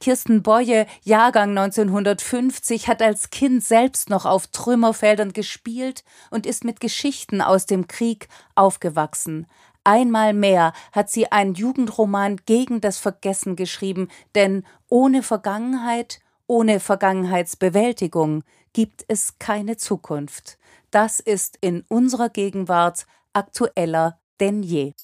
Kirsten 0.00 0.42
Boye, 0.42 0.86
Jahrgang 1.02 1.50
1950, 1.50 2.88
hat 2.88 3.02
als 3.02 3.30
Kind 3.30 3.64
selbst 3.64 4.10
noch 4.10 4.24
auf 4.26 4.46
Trümmerfeldern 4.48 5.32
gespielt 5.32 6.04
und 6.30 6.46
ist 6.46 6.64
mit 6.64 6.80
Geschichten 6.80 7.40
aus 7.40 7.66
dem 7.66 7.88
Krieg 7.88 8.28
aufgewachsen. 8.54 9.46
Einmal 9.84 10.34
mehr 10.34 10.72
hat 10.92 11.10
sie 11.10 11.32
einen 11.32 11.54
Jugendroman 11.54 12.36
gegen 12.46 12.80
das 12.80 12.98
Vergessen 12.98 13.56
geschrieben, 13.56 14.08
denn 14.34 14.64
ohne 14.88 15.22
Vergangenheit, 15.22 16.20
ohne 16.46 16.80
Vergangenheitsbewältigung 16.80 18.44
gibt 18.72 19.04
es 19.08 19.38
keine 19.38 19.76
Zukunft. 19.76 20.58
Das 20.90 21.20
ist 21.20 21.58
in 21.60 21.84
unserer 21.88 22.28
Gegenwart 22.28 23.06
aktueller 23.32 24.18
denn 24.40 24.62
je. 24.62 24.94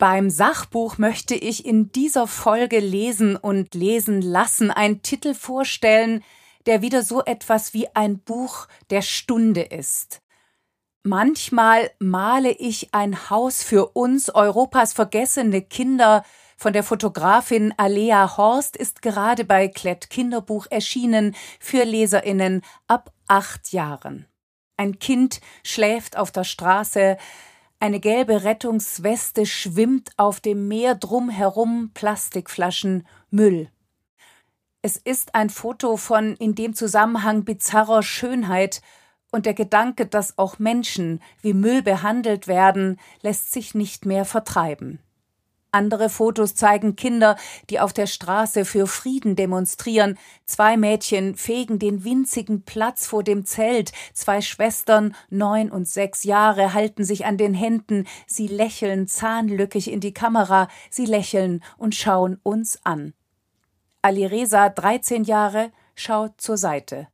Beim 0.00 0.30
Sachbuch 0.30 0.96
möchte 0.96 1.34
ich 1.34 1.66
in 1.66 1.92
dieser 1.92 2.26
Folge 2.26 2.78
lesen 2.78 3.36
und 3.36 3.74
lesen 3.74 4.22
lassen 4.22 4.70
einen 4.70 5.02
Titel 5.02 5.34
vorstellen, 5.34 6.24
der 6.64 6.80
wieder 6.80 7.02
so 7.02 7.22
etwas 7.22 7.74
wie 7.74 7.94
ein 7.94 8.18
Buch 8.18 8.66
der 8.88 9.02
Stunde 9.02 9.60
ist. 9.60 10.22
Manchmal 11.02 11.90
male 11.98 12.50
ich 12.50 12.94
ein 12.94 13.28
Haus 13.28 13.62
für 13.62 13.88
uns, 13.88 14.34
Europas 14.34 14.94
vergessene 14.94 15.60
Kinder, 15.60 16.24
von 16.56 16.72
der 16.72 16.82
Fotografin 16.82 17.74
Alea 17.76 18.38
Horst 18.38 18.78
ist 18.78 19.02
gerade 19.02 19.44
bei 19.44 19.68
Klett 19.68 20.08
Kinderbuch 20.08 20.66
erschienen 20.70 21.36
für 21.58 21.84
Leserinnen 21.84 22.62
ab 22.86 23.12
acht 23.28 23.70
Jahren. 23.70 24.24
Ein 24.78 24.98
Kind 24.98 25.42
schläft 25.62 26.16
auf 26.16 26.32
der 26.32 26.44
Straße, 26.44 27.18
Eine 27.82 27.98
gelbe 27.98 28.44
Rettungsweste 28.44 29.46
schwimmt 29.46 30.10
auf 30.18 30.40
dem 30.40 30.68
Meer 30.68 30.94
drumherum 30.94 31.92
Plastikflaschen, 31.94 33.06
Müll. 33.30 33.70
Es 34.82 34.98
ist 34.98 35.34
ein 35.34 35.48
Foto 35.48 35.96
von 35.96 36.36
in 36.36 36.54
dem 36.54 36.74
Zusammenhang 36.74 37.44
bizarrer 37.44 38.02
Schönheit 38.02 38.82
und 39.32 39.46
der 39.46 39.54
Gedanke, 39.54 40.04
dass 40.04 40.36
auch 40.36 40.58
Menschen 40.58 41.22
wie 41.40 41.54
Müll 41.54 41.80
behandelt 41.80 42.48
werden, 42.48 43.00
lässt 43.22 43.50
sich 43.50 43.74
nicht 43.74 44.04
mehr 44.04 44.26
vertreiben. 44.26 45.00
Andere 45.72 46.08
Fotos 46.08 46.54
zeigen 46.54 46.96
Kinder, 46.96 47.36
die 47.68 47.80
auf 47.80 47.92
der 47.92 48.06
Straße 48.06 48.64
für 48.64 48.86
Frieden 48.86 49.36
demonstrieren. 49.36 50.18
Zwei 50.44 50.76
Mädchen 50.76 51.36
fegen 51.36 51.78
den 51.78 52.04
winzigen 52.04 52.62
Platz 52.62 53.06
vor 53.06 53.22
dem 53.22 53.44
Zelt. 53.44 53.92
Zwei 54.12 54.40
Schwestern, 54.40 55.14
neun 55.28 55.70
und 55.70 55.88
sechs 55.88 56.24
Jahre, 56.24 56.74
halten 56.74 57.04
sich 57.04 57.24
an 57.24 57.36
den 57.36 57.54
Händen. 57.54 58.06
Sie 58.26 58.48
lächeln 58.48 59.06
zahnlückig 59.06 59.90
in 59.90 60.00
die 60.00 60.14
Kamera. 60.14 60.68
Sie 60.90 61.06
lächeln 61.06 61.62
und 61.78 61.94
schauen 61.94 62.40
uns 62.42 62.80
an. 62.84 63.14
Alireza, 64.02 64.70
13 64.70 65.24
Jahre, 65.24 65.70
schaut 65.94 66.40
zur 66.40 66.56
Seite. 66.56 67.08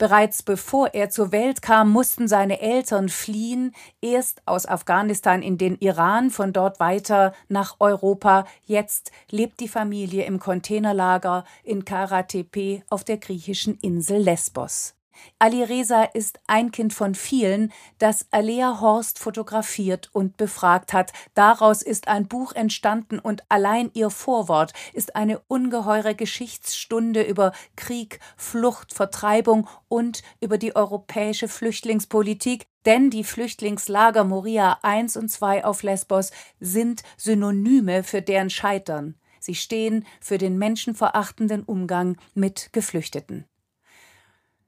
Bereits 0.00 0.42
bevor 0.42 0.94
er 0.94 1.10
zur 1.10 1.30
Welt 1.30 1.60
kam, 1.60 1.90
mussten 1.90 2.26
seine 2.26 2.62
Eltern 2.62 3.10
fliehen, 3.10 3.74
erst 4.00 4.40
aus 4.46 4.64
Afghanistan 4.64 5.42
in 5.42 5.58
den 5.58 5.76
Iran, 5.76 6.30
von 6.30 6.54
dort 6.54 6.80
weiter 6.80 7.34
nach 7.50 7.76
Europa. 7.80 8.46
Jetzt 8.64 9.12
lebt 9.30 9.60
die 9.60 9.68
Familie 9.68 10.24
im 10.24 10.38
Containerlager 10.40 11.44
in 11.64 11.84
Karatepe 11.84 12.82
auf 12.88 13.04
der 13.04 13.18
griechischen 13.18 13.76
Insel 13.82 14.22
Lesbos. 14.22 14.94
Ali 15.38 15.62
Reza 15.62 16.04
ist 16.04 16.40
ein 16.46 16.70
Kind 16.70 16.92
von 16.92 17.14
vielen, 17.14 17.72
das 17.98 18.26
Alea 18.30 18.80
Horst 18.80 19.18
fotografiert 19.18 20.10
und 20.12 20.36
befragt 20.36 20.92
hat. 20.92 21.12
Daraus 21.34 21.82
ist 21.82 22.08
ein 22.08 22.28
Buch 22.28 22.52
entstanden 22.52 23.18
und 23.18 23.44
allein 23.48 23.90
ihr 23.94 24.10
Vorwort 24.10 24.72
ist 24.92 25.16
eine 25.16 25.40
ungeheure 25.48 26.14
Geschichtsstunde 26.14 27.22
über 27.22 27.52
Krieg, 27.76 28.20
Flucht, 28.36 28.92
Vertreibung 28.92 29.68
und 29.88 30.22
über 30.40 30.58
die 30.58 30.76
europäische 30.76 31.48
Flüchtlingspolitik, 31.48 32.66
denn 32.86 33.10
die 33.10 33.24
Flüchtlingslager 33.24 34.24
Moria 34.24 34.78
I 34.84 35.06
und 35.18 35.42
II 35.42 35.64
auf 35.64 35.82
Lesbos 35.82 36.30
sind 36.60 37.02
Synonyme 37.16 38.02
für 38.02 38.22
deren 38.22 38.50
Scheitern. 38.50 39.16
Sie 39.38 39.54
stehen 39.54 40.04
für 40.20 40.38
den 40.38 40.58
menschenverachtenden 40.58 41.62
Umgang 41.62 42.18
mit 42.34 42.72
Geflüchteten. 42.72 43.46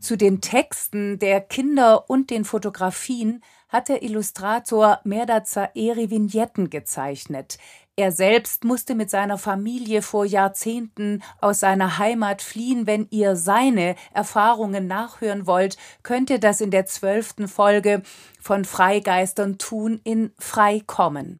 Zu 0.02 0.16
den 0.16 0.40
Texten 0.40 1.20
der 1.20 1.40
Kinder 1.40 2.10
und 2.10 2.30
den 2.30 2.44
Fotografien 2.44 3.40
hat 3.68 3.88
der 3.88 4.02
Illustrator 4.02 4.98
Merda 5.04 5.44
Zaeri 5.44 6.10
Vignetten 6.10 6.70
gezeichnet. 6.70 7.56
Er 7.94 8.10
selbst 8.10 8.64
musste 8.64 8.96
mit 8.96 9.10
seiner 9.10 9.38
Familie 9.38 10.02
vor 10.02 10.24
Jahrzehnten 10.24 11.22
aus 11.40 11.60
seiner 11.60 11.98
Heimat 11.98 12.42
fliehen. 12.42 12.88
Wenn 12.88 13.06
ihr 13.10 13.36
seine 13.36 13.94
Erfahrungen 14.12 14.88
nachhören 14.88 15.46
wollt, 15.46 15.76
könnt 16.02 16.30
ihr 16.30 16.40
das 16.40 16.60
in 16.60 16.72
der 16.72 16.86
zwölften 16.86 17.46
Folge 17.46 18.02
von 18.40 18.64
Freigeistern 18.64 19.56
tun 19.56 20.00
in 20.02 20.32
Freikommen. 20.36 21.38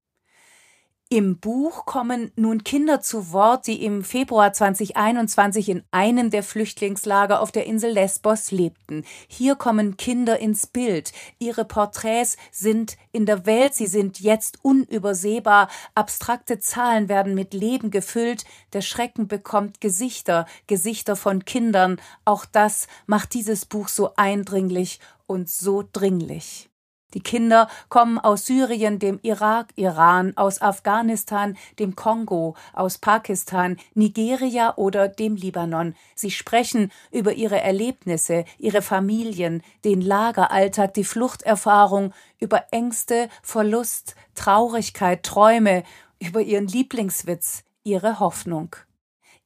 Im 1.12 1.36
Buch 1.36 1.84
kommen 1.84 2.32
nun 2.36 2.64
Kinder 2.64 3.02
zu 3.02 3.32
Wort, 3.32 3.66
die 3.66 3.84
im 3.84 4.02
Februar 4.02 4.54
2021 4.54 5.68
in 5.68 5.82
einem 5.90 6.30
der 6.30 6.42
Flüchtlingslager 6.42 7.42
auf 7.42 7.52
der 7.52 7.66
Insel 7.66 7.90
Lesbos 7.92 8.50
lebten. 8.50 9.04
Hier 9.28 9.54
kommen 9.54 9.98
Kinder 9.98 10.38
ins 10.38 10.66
Bild. 10.66 11.12
Ihre 11.38 11.66
Porträts 11.66 12.38
sind 12.50 12.96
in 13.12 13.26
der 13.26 13.44
Welt, 13.44 13.74
sie 13.74 13.88
sind 13.88 14.20
jetzt 14.20 14.60
unübersehbar. 14.62 15.68
Abstrakte 15.94 16.60
Zahlen 16.60 17.10
werden 17.10 17.34
mit 17.34 17.52
Leben 17.52 17.90
gefüllt. 17.90 18.46
Der 18.72 18.80
Schrecken 18.80 19.28
bekommt 19.28 19.82
Gesichter, 19.82 20.46
Gesichter 20.66 21.14
von 21.14 21.44
Kindern. 21.44 22.00
Auch 22.24 22.46
das 22.46 22.86
macht 23.04 23.34
dieses 23.34 23.66
Buch 23.66 23.88
so 23.88 24.12
eindringlich 24.16 24.98
und 25.26 25.50
so 25.50 25.84
dringlich. 25.92 26.71
Die 27.14 27.20
Kinder 27.22 27.68
kommen 27.88 28.18
aus 28.18 28.46
Syrien, 28.46 28.98
dem 28.98 29.18
Irak, 29.22 29.68
Iran, 29.76 30.32
aus 30.36 30.62
Afghanistan, 30.62 31.56
dem 31.78 31.94
Kongo, 31.94 32.56
aus 32.72 32.98
Pakistan, 32.98 33.76
Nigeria 33.94 34.74
oder 34.76 35.08
dem 35.08 35.36
Libanon. 35.36 35.94
Sie 36.14 36.30
sprechen 36.30 36.90
über 37.10 37.32
ihre 37.34 37.60
Erlebnisse, 37.60 38.44
ihre 38.58 38.82
Familien, 38.82 39.62
den 39.84 40.00
Lageralltag, 40.00 40.94
die 40.94 41.04
Fluchterfahrung, 41.04 42.12
über 42.38 42.64
Ängste, 42.70 43.28
Verlust, 43.42 44.16
Traurigkeit, 44.34 45.22
Träume, 45.22 45.84
über 46.18 46.40
ihren 46.40 46.66
Lieblingswitz, 46.66 47.64
ihre 47.84 48.20
Hoffnung. 48.20 48.76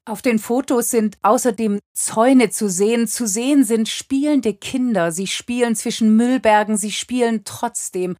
Auf 0.08 0.22
den 0.22 0.38
Fotos 0.38 0.90
sind 0.90 1.18
außerdem 1.22 1.80
Zäune 1.92 2.50
zu 2.50 2.70
sehen. 2.70 3.08
Zu 3.08 3.26
sehen 3.26 3.64
sind 3.64 3.88
spielende 3.88 4.54
Kinder. 4.54 5.10
Sie 5.10 5.26
spielen 5.26 5.74
zwischen 5.74 6.14
Müllbergen, 6.14 6.76
sie 6.76 6.92
spielen 6.92 7.42
trotzdem. 7.44 8.16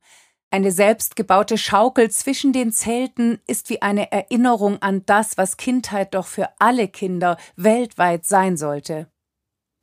Eine 0.51 0.73
selbstgebaute 0.73 1.57
Schaukel 1.57 2.11
zwischen 2.11 2.53
den 2.53 2.73
Zelten 2.73 3.39
ist 3.47 3.71
wie 3.71 3.83
eine 3.83 4.11
Erinnerung 4.11 4.83
an 4.83 5.05
das, 5.07 5.39
was 5.39 5.59
Kindheit 5.59 6.15
doch 6.15 6.27
für 6.27 6.49
alle 6.59 6.89
Kinder 6.89 7.37
weltweit 7.55 8.27
sein 8.27 8.57
sollte. 8.57 9.09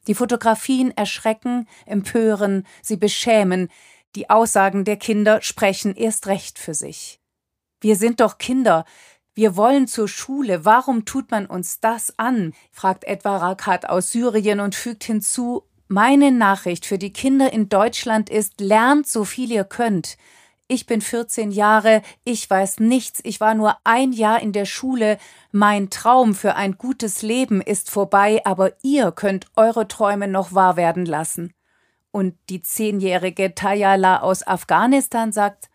Die 0.08 0.16
Fotografien 0.16 0.92
erschrecken, 0.92 1.70
empören, 1.86 2.68
sie 2.82 2.98
beschämen. 2.98 3.70
Die 4.18 4.30
Aussagen 4.30 4.84
der 4.84 4.98
Kinder 4.98 5.42
sprechen 5.42 5.96
erst 5.96 6.28
recht 6.28 6.60
für 6.60 6.74
sich. 6.74 7.22
Wir 7.80 7.96
sind 7.96 8.20
doch 8.22 8.38
Kinder, 8.38 8.86
wir 9.36 9.56
wollen 9.56 9.88
zur 9.88 10.08
Schule, 10.08 10.64
warum 10.66 11.06
tut 11.06 11.32
man 11.32 11.46
uns 11.46 11.80
das 11.80 12.18
an? 12.20 12.54
fragt 12.72 13.04
etwa 13.06 13.38
Rakat 13.38 13.90
aus 13.90 14.12
Syrien 14.12 14.60
und 14.60 14.76
fügt 14.76 15.04
hinzu, 15.04 15.64
meine 15.88 16.32
Nachricht 16.32 16.86
für 16.86 16.98
die 16.98 17.14
Kinder 17.14 17.52
in 17.52 17.70
Deutschland 17.70 18.30
ist, 18.30 18.62
lernt 18.62 19.08
so 19.08 19.26
viel 19.26 19.52
ihr 19.52 19.64
könnt. 19.64 20.18
Ich 20.68 20.86
bin 20.86 21.02
14 21.02 21.52
Jahre, 21.52 22.02
ich 22.24 22.50
weiß 22.50 22.80
nichts, 22.80 23.20
ich 23.24 23.40
war 23.42 23.54
nur 23.54 23.78
ein 23.84 24.12
Jahr 24.12 24.42
in 24.42 24.54
der 24.54 24.66
Schule, 24.66 25.18
mein 25.52 25.90
Traum 25.90 26.34
für 26.34 26.56
ein 26.56 26.78
gutes 26.78 27.22
Leben 27.22 27.62
ist 27.62 27.92
vorbei, 27.92 28.42
aber 28.46 28.72
ihr 28.82 29.12
könnt 29.12 29.48
eure 29.56 29.88
Träume 29.88 30.28
noch 30.28 30.54
wahr 30.54 30.78
werden 30.78 31.06
lassen. 31.06 31.54
Und 32.12 32.36
die 32.50 32.62
zehnjährige 32.62 33.56
Tayala 33.56 34.22
aus 34.22 34.46
Afghanistan 34.48 35.32
sagt, 35.32 35.70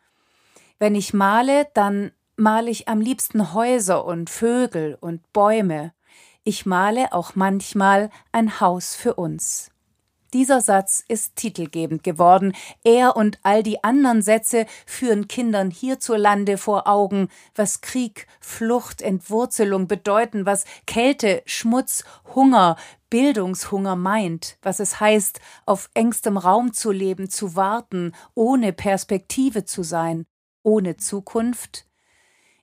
wenn 0.79 0.95
ich 0.95 1.13
male, 1.13 1.67
dann 1.75 2.13
male 2.39 2.71
ich 2.71 2.89
am 2.89 3.01
liebsten 3.01 3.53
Häuser 3.53 4.05
und 4.05 4.31
Vögel 4.31 4.97
und 5.01 5.33
Bäume. 5.33 5.93
Ich 6.45 6.67
male 6.67 7.13
auch 7.13 7.35
manchmal 7.35 8.11
ein 8.33 8.61
Haus 8.61 8.95
für 8.95 9.15
uns. 9.15 9.71
Dieser 10.35 10.61
Satz 10.61 11.03
ist 11.09 11.37
titelgebend 11.37 12.03
geworden. 12.03 12.53
Er 12.85 13.17
und 13.17 13.39
all 13.43 13.63
die 13.63 13.83
anderen 13.83 14.21
Sätze 14.21 14.67
führen 14.85 15.27
Kindern 15.27 15.71
hierzulande 15.71 16.59
vor 16.59 16.87
Augen, 16.87 17.29
was 17.55 17.81
Krieg, 17.81 18.27
Flucht, 18.39 19.01
Entwurzelung 19.01 19.89
bedeuten, 19.89 20.45
was 20.45 20.65
Kälte, 20.87 21.43
Schmutz, 21.47 22.05
Hunger, 22.35 22.77
Bildungshunger 23.09 23.97
meint, 23.97 24.59
was 24.61 24.81
es 24.81 25.01
heißt, 25.01 25.41
auf 25.65 25.89
engstem 25.95 26.37
Raum 26.37 26.75
zu 26.75 26.93
leben, 26.93 27.31
zu 27.31 27.57
warten, 27.57 28.13
ohne 28.35 28.75
Perspektive 28.75 29.65
zu 29.65 29.83
sein, 29.83 30.27
ohne 30.63 30.99
Zukunft, 30.99 31.88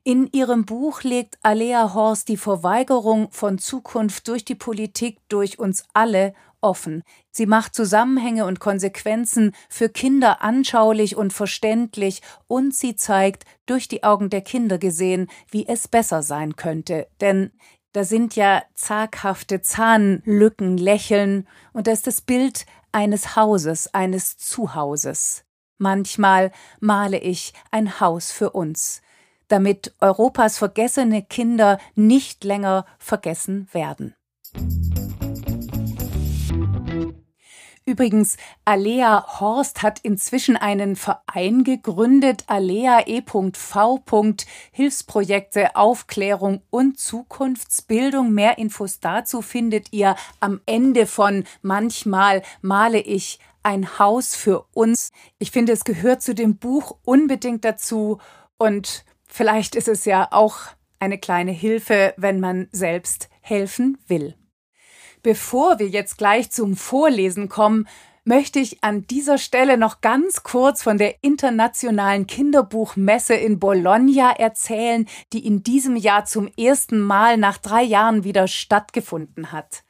in 0.05 0.29
ihrem 0.31 0.65
Buch 0.65 1.01
legt 1.01 1.39
Alea 1.41 1.95
Horst 1.95 2.29
die 2.29 2.37
Verweigerung 2.37 3.31
von 3.31 3.57
Zukunft 3.57 4.27
durch 4.27 4.45
die 4.45 4.53
Politik 4.53 5.17
durch 5.29 5.57
uns 5.57 5.83
alle 5.93 6.35
offen. 6.61 7.01
Sie 7.31 7.47
macht 7.47 7.73
Zusammenhänge 7.73 8.45
und 8.45 8.59
Konsequenzen 8.59 9.55
für 9.67 9.89
Kinder 9.89 10.43
anschaulich 10.43 11.15
und 11.15 11.33
verständlich 11.33 12.21
und 12.45 12.75
sie 12.75 12.95
zeigt, 12.95 13.45
durch 13.65 13.87
die 13.87 14.03
Augen 14.03 14.29
der 14.29 14.41
Kinder 14.41 14.77
gesehen, 14.77 15.27
wie 15.49 15.67
es 15.67 15.87
besser 15.87 16.21
sein 16.21 16.55
könnte. 16.55 17.07
Denn 17.19 17.51
da 17.91 18.03
sind 18.03 18.35
ja 18.35 18.61
zaghafte 18.75 19.61
Zahnlücken, 19.61 20.77
Lächeln 20.77 21.47
und 21.73 21.87
da 21.87 21.91
ist 21.91 22.05
das 22.05 22.21
Bild 22.21 22.67
eines 22.91 23.35
Hauses, 23.35 23.91
eines 23.91 24.37
Zuhauses. 24.37 25.45
Manchmal 25.79 26.51
male 26.79 27.17
ich 27.17 27.53
ein 27.71 27.99
Haus 27.99 28.31
für 28.31 28.51
uns 28.51 29.01
damit 29.47 29.93
Europas 29.99 30.57
vergessene 30.57 31.23
Kinder 31.23 31.79
nicht 31.95 32.43
länger 32.43 32.85
vergessen 32.97 33.67
werden. 33.71 34.15
Übrigens, 37.87 38.37
Alea 38.65 39.39
Horst 39.39 39.83
hat 39.83 39.99
inzwischen 39.99 40.57
einen 40.57 40.95
Verein 40.95 41.63
gegründet, 41.63 42.43
alea.e.v. 42.47 44.35
Hilfsprojekte, 44.71 45.75
Aufklärung 45.75 46.63
und 46.71 46.99
Zukunftsbildung. 46.99 48.31
Mehr 48.31 48.57
Infos 48.57 48.99
dazu 48.99 49.43
findet 49.43 49.93
ihr 49.93 50.15
am 50.39 50.61
Ende 50.65 51.05
von 51.05 51.43
Manchmal 51.61 52.41
male 52.61 52.99
ich 52.99 53.39
ein 53.61 53.99
Haus 53.99 54.35
für 54.35 54.65
uns. 54.73 55.11
Ich 55.37 55.51
finde, 55.51 55.71
es 55.71 55.83
gehört 55.83 56.23
zu 56.23 56.33
dem 56.33 56.57
Buch 56.57 56.97
unbedingt 57.03 57.63
dazu 57.65 58.19
und 58.57 59.05
vielleicht 59.35 59.75
ist 59.75 59.87
es 59.89 60.05
ja 60.05 60.29
auch 60.31 60.59
eine 60.99 61.17
kleine 61.17 61.51
Hilfe, 61.51 62.13
wenn 62.17 62.39
man 62.39 62.67
selbst 62.71 63.29
helfen 63.41 63.97
will. 64.07 64.35
Bevor 65.23 65.77
wir 65.79 65.87
jetzt 65.87 66.17
gleich 66.17 66.51
zum 66.51 66.75
Vorlesen 66.75 67.49
kommen, 67.49 67.87
möchte 68.23 68.59
ich 68.59 68.83
an 68.83 69.05
dieser 69.05 69.37
Stelle 69.37 69.77
noch 69.77 70.01
ganz 70.01 70.43
kurz 70.43 70.81
von 70.81 70.97
der 70.97 71.23
internationalen 71.23 72.27
Kinderbuchmesse 72.27 73.35
in 73.35 73.59
Bologna 73.59 74.31
erzählen, 74.31 75.07
die 75.31 75.45
in 75.45 75.63
diesem 75.63 75.95
Jahr 75.95 76.25
zum 76.25 76.47
ersten 76.57 76.99
Mal 76.99 77.37
nach 77.37 77.57
drei 77.57 77.83
Jahren 77.83 78.23
wieder 78.23 78.47
stattgefunden 78.47 79.51
hat. 79.51 79.84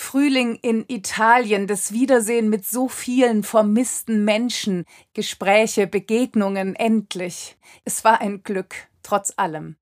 Frühling 0.00 0.56
in 0.56 0.84
Italien, 0.88 1.66
das 1.66 1.92
Wiedersehen 1.92 2.48
mit 2.48 2.66
so 2.66 2.88
vielen 2.88 3.42
vermissten 3.42 4.24
Menschen, 4.24 4.86
Gespräche, 5.14 5.86
Begegnungen, 5.86 6.74
endlich. 6.74 7.56
Es 7.84 8.02
war 8.02 8.20
ein 8.20 8.42
Glück, 8.42 8.74
trotz 9.02 9.34
allem. 9.36 9.76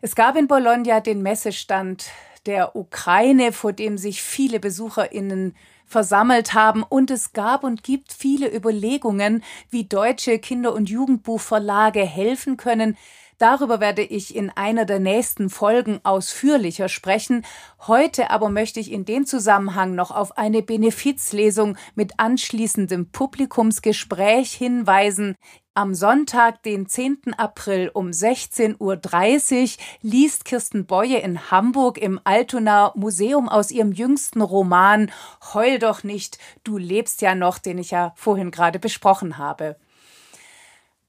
Es 0.00 0.14
gab 0.14 0.36
in 0.36 0.46
Bologna 0.46 1.00
den 1.00 1.22
Messestand 1.22 2.06
der 2.46 2.76
Ukraine, 2.76 3.52
vor 3.52 3.72
dem 3.72 3.98
sich 3.98 4.22
viele 4.22 4.58
Besucherinnen 4.58 5.54
versammelt 5.92 6.54
haben. 6.54 6.82
Und 6.82 7.12
es 7.12 7.32
gab 7.32 7.62
und 7.62 7.84
gibt 7.84 8.12
viele 8.12 8.52
Überlegungen, 8.52 9.44
wie 9.70 9.84
deutsche 9.84 10.40
Kinder- 10.40 10.74
und 10.74 10.90
Jugendbuchverlage 10.90 12.04
helfen 12.04 12.56
können, 12.56 12.96
Darüber 13.42 13.80
werde 13.80 14.02
ich 14.02 14.36
in 14.36 14.50
einer 14.50 14.84
der 14.84 15.00
nächsten 15.00 15.50
Folgen 15.50 15.98
ausführlicher 16.04 16.88
sprechen. 16.88 17.44
Heute 17.88 18.30
aber 18.30 18.50
möchte 18.50 18.78
ich 18.78 18.92
in 18.92 19.04
dem 19.04 19.26
Zusammenhang 19.26 19.96
noch 19.96 20.12
auf 20.12 20.38
eine 20.38 20.62
Benefizlesung 20.62 21.76
mit 21.96 22.20
anschließendem 22.20 23.10
Publikumsgespräch 23.10 24.52
hinweisen. 24.52 25.34
Am 25.74 25.94
Sonntag, 25.94 26.62
den 26.64 26.86
10. 26.86 27.32
April 27.38 27.90
um 27.94 28.08
16.30 28.08 28.76
Uhr 28.78 29.84
liest 30.02 30.44
Kirsten 30.44 30.84
Boye 30.84 31.16
in 31.16 31.50
Hamburg 31.50 31.96
im 31.96 32.20
Altonaer 32.24 32.92
Museum 32.94 33.48
aus 33.48 33.70
ihrem 33.70 33.90
jüngsten 33.90 34.42
Roman 34.42 35.10
Heul 35.54 35.78
doch 35.78 36.04
nicht, 36.04 36.36
du 36.62 36.76
lebst 36.76 37.22
ja 37.22 37.34
noch, 37.34 37.56
den 37.56 37.78
ich 37.78 37.90
ja 37.90 38.12
vorhin 38.16 38.50
gerade 38.50 38.78
besprochen 38.78 39.38
habe. 39.38 39.76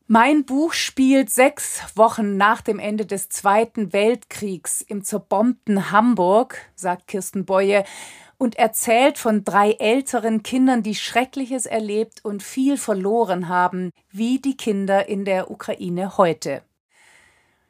Mein 0.08 0.45
Buch 0.45 0.71
spielt 0.71 1.30
sechs 1.30 1.82
Wochen 1.95 2.38
nach 2.38 2.62
dem 2.62 2.80
Ende 2.80 3.06
des 3.06 3.28
Zweiten 3.28 3.91
Weltkriegs 3.91 4.80
im 4.80 5.04
zerbombten 5.04 5.91
Hamburg, 5.91 6.58
sagt 6.73 7.08
Kirsten 7.08 7.43
Boye, 7.43 7.84
und 8.43 8.58
erzählt 8.58 9.17
von 9.17 9.45
drei 9.45 9.71
älteren 9.71 10.43
Kindern, 10.43 10.84
die 10.84 10.95
Schreckliches 10.95 11.65
erlebt 11.65 12.25
und 12.25 12.43
viel 12.43 12.75
verloren 12.75 13.47
haben, 13.47 13.91
wie 14.12 14.39
die 14.39 14.58
Kinder 14.58 15.08
in 15.08 15.23
der 15.23 15.49
Ukraine 15.49 16.17
heute. 16.17 16.62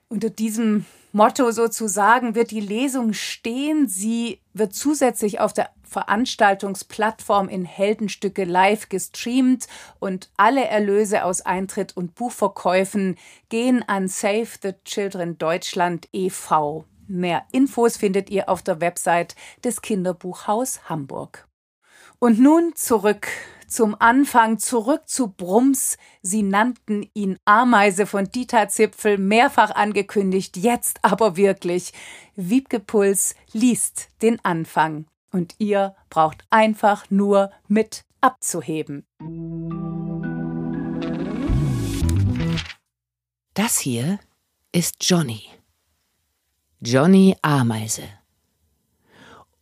Unter 0.09 0.31
diesem 0.31 0.87
Motto 1.11 1.51
sozusagen 1.51 2.33
wird 2.33 2.49
die 2.49 2.59
Lesung 2.59 3.13
stehen. 3.13 3.87
Sie 3.87 4.39
wird 4.53 4.73
zusätzlich 4.73 5.39
auf 5.39 5.53
der 5.53 5.69
Veranstaltungsplattform 5.83 7.49
in 7.49 7.65
Heldenstücke 7.65 8.43
live 8.43 8.89
gestreamt 8.89 9.67
und 9.99 10.31
alle 10.37 10.65
Erlöse 10.65 11.23
aus 11.23 11.41
Eintritt 11.41 11.95
und 11.95 12.15
Buchverkäufen 12.15 13.19
gehen 13.49 13.87
an 13.87 14.07
Save 14.07 14.49
the 14.63 14.71
Children 14.85 15.37
Deutschland 15.37 16.09
e.V. 16.13 16.85
Mehr 17.07 17.43
Infos 17.51 17.97
findet 17.97 18.29
ihr 18.29 18.49
auf 18.49 18.61
der 18.61 18.81
Website 18.81 19.35
des 19.63 19.81
Kinderbuchhaus 19.81 20.89
Hamburg. 20.89 21.47
Und 22.19 22.39
nun 22.39 22.75
zurück 22.75 23.27
zum 23.67 23.95
Anfang, 23.99 24.59
zurück 24.59 25.03
zu 25.07 25.29
Brums. 25.29 25.97
Sie 26.21 26.43
nannten 26.43 27.09
ihn 27.13 27.37
Ameise 27.43 28.05
von 28.05 28.25
Dieter 28.25 28.69
Zipfel, 28.69 29.17
mehrfach 29.17 29.71
angekündigt, 29.71 30.57
jetzt 30.57 30.99
aber 31.03 31.35
wirklich. 31.35 31.91
Wiebke 32.35 32.79
Puls 32.79 33.35
liest 33.51 34.09
den 34.21 34.43
Anfang 34.45 35.07
und 35.31 35.55
ihr 35.57 35.95
braucht 36.09 36.45
einfach 36.49 37.09
nur 37.09 37.51
mit 37.67 38.05
abzuheben. 38.21 39.05
Das 43.55 43.79
hier 43.79 44.19
ist 44.71 44.95
Johnny. 45.01 45.43
Johnny 46.85 47.37
Ameise. 47.41 48.03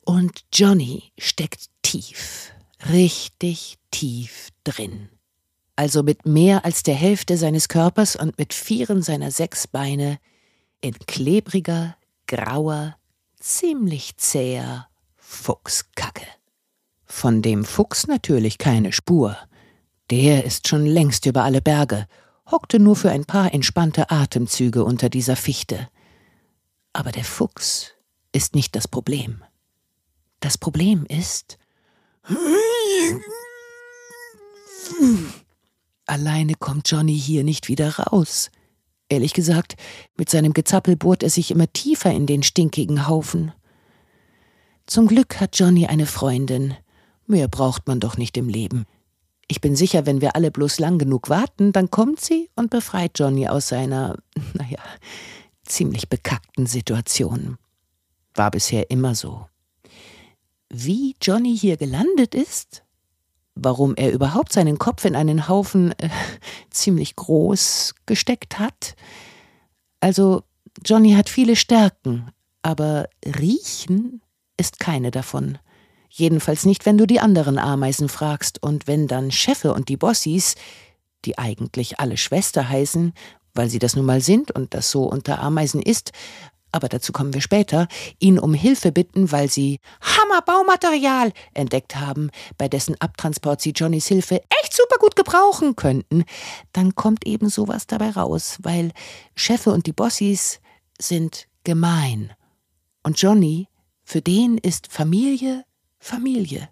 Und 0.03 0.43
Johnny 0.51 1.11
steckt 1.19 1.67
tief, 1.83 2.51
richtig 2.89 3.77
tief 3.91 4.49
drin. 4.63 5.09
Also 5.75 6.01
mit 6.01 6.25
mehr 6.25 6.65
als 6.65 6.81
der 6.81 6.95
Hälfte 6.95 7.37
seines 7.37 7.67
Körpers 7.67 8.15
und 8.15 8.39
mit 8.39 8.55
vieren 8.55 9.03
seiner 9.03 9.29
sechs 9.29 9.67
Beine 9.67 10.17
in 10.81 10.95
klebriger, 10.97 11.95
grauer, 12.25 12.95
ziemlich 13.39 14.17
zäher 14.17 14.87
Fuchskacke. 15.15 16.25
Von 17.05 17.43
dem 17.43 17.65
Fuchs 17.65 18.07
natürlich 18.07 18.57
keine 18.57 18.91
Spur. 18.91 19.37
Der 20.09 20.43
ist 20.43 20.67
schon 20.67 20.87
längst 20.87 21.27
über 21.27 21.43
alle 21.43 21.61
Berge, 21.61 22.07
hockte 22.49 22.79
nur 22.79 22.95
für 22.95 23.11
ein 23.11 23.25
paar 23.25 23.53
entspannte 23.53 24.09
Atemzüge 24.09 24.83
unter 24.83 25.09
dieser 25.09 25.35
Fichte. 25.35 25.87
Aber 26.93 27.11
der 27.11 27.23
Fuchs 27.23 27.93
ist 28.31 28.55
nicht 28.55 28.75
das 28.75 28.87
Problem. 28.87 29.43
Das 30.39 30.57
Problem 30.57 31.05
ist. 31.05 31.57
Alleine 36.05 36.55
kommt 36.55 36.89
Johnny 36.89 37.17
hier 37.17 37.43
nicht 37.43 37.67
wieder 37.67 37.97
raus. 37.97 38.51
Ehrlich 39.09 39.33
gesagt, 39.33 39.75
mit 40.17 40.29
seinem 40.29 40.53
Gezappel 40.53 40.95
bohrt 40.95 41.23
er 41.23 41.29
sich 41.29 41.51
immer 41.51 41.71
tiefer 41.71 42.11
in 42.11 42.25
den 42.25 42.43
stinkigen 42.43 43.07
Haufen. 43.07 43.51
Zum 44.85 45.07
Glück 45.07 45.39
hat 45.39 45.59
Johnny 45.59 45.87
eine 45.87 46.05
Freundin. 46.05 46.75
Mehr 47.27 47.47
braucht 47.47 47.87
man 47.87 47.99
doch 47.99 48.17
nicht 48.17 48.35
im 48.37 48.49
Leben. 48.49 48.85
Ich 49.47 49.61
bin 49.61 49.75
sicher, 49.75 50.05
wenn 50.05 50.21
wir 50.21 50.35
alle 50.35 50.49
bloß 50.49 50.79
lang 50.79 50.97
genug 50.97 51.29
warten, 51.29 51.73
dann 51.73 51.91
kommt 51.91 52.21
sie 52.21 52.49
und 52.55 52.69
befreit 52.69 53.19
Johnny 53.19 53.47
aus 53.47 53.67
seiner, 53.67 54.17
naja, 54.53 54.79
ziemlich 55.71 56.09
bekackten 56.09 56.67
Situation. 56.67 57.57
War 58.33 58.51
bisher 58.51 58.89
immer 58.91 59.15
so. 59.15 59.47
Wie 60.69 61.15
Johnny 61.21 61.57
hier 61.57 61.77
gelandet 61.77 62.35
ist, 62.35 62.83
warum 63.55 63.95
er 63.95 64.11
überhaupt 64.11 64.53
seinen 64.53 64.77
Kopf 64.77 65.05
in 65.05 65.15
einen 65.15 65.47
Haufen 65.47 65.91
äh, 65.99 66.09
ziemlich 66.69 67.15
groß 67.15 67.95
gesteckt 68.05 68.59
hat. 68.59 68.95
Also, 69.99 70.43
Johnny 70.85 71.13
hat 71.13 71.29
viele 71.29 71.55
Stärken, 71.55 72.31
aber 72.61 73.07
riechen 73.25 74.21
ist 74.57 74.79
keine 74.79 75.11
davon. 75.11 75.57
Jedenfalls 76.09 76.65
nicht, 76.65 76.85
wenn 76.85 76.97
du 76.97 77.05
die 77.05 77.19
anderen 77.19 77.57
Ameisen 77.57 78.09
fragst 78.09 78.61
und 78.61 78.87
wenn 78.87 79.07
dann 79.07 79.31
Chefe 79.31 79.73
und 79.73 79.89
die 79.89 79.97
Bossis, 79.97 80.55
die 81.25 81.37
eigentlich 81.37 81.99
alle 81.99 82.17
Schwester 82.17 82.67
heißen, 82.67 83.13
weil 83.53 83.69
sie 83.69 83.79
das 83.79 83.95
nun 83.95 84.05
mal 84.05 84.21
sind 84.21 84.51
und 84.51 84.73
das 84.73 84.91
so 84.91 85.03
unter 85.03 85.41
Ameisen 85.41 85.81
ist, 85.81 86.11
aber 86.71 86.87
dazu 86.87 87.11
kommen 87.11 87.33
wir 87.33 87.41
später, 87.41 87.87
ihn 88.19 88.39
um 88.39 88.53
Hilfe 88.53 88.91
bitten, 88.91 89.31
weil 89.31 89.49
sie 89.49 89.79
Hammerbaumaterial 90.01 91.33
entdeckt 91.53 91.97
haben, 91.97 92.31
bei 92.57 92.69
dessen 92.69 92.99
Abtransport 92.99 93.61
sie 93.61 93.71
Johnnys 93.71 94.07
Hilfe 94.07 94.41
echt 94.61 94.73
super 94.73 94.95
gut 94.99 95.15
gebrauchen 95.15 95.75
könnten, 95.75 96.23
dann 96.71 96.95
kommt 96.95 97.25
eben 97.27 97.49
sowas 97.49 97.87
dabei 97.87 98.11
raus, 98.11 98.57
weil 98.61 98.91
Chefe 99.35 99.71
und 99.71 99.85
die 99.85 99.93
Bossis 99.93 100.61
sind 100.97 101.47
gemein. 101.63 102.31
Und 103.03 103.21
Johnny 103.21 103.67
für 104.03 104.21
den 104.21 104.57
ist 104.57 104.91
Familie 104.91 105.65
Familie. 105.99 106.69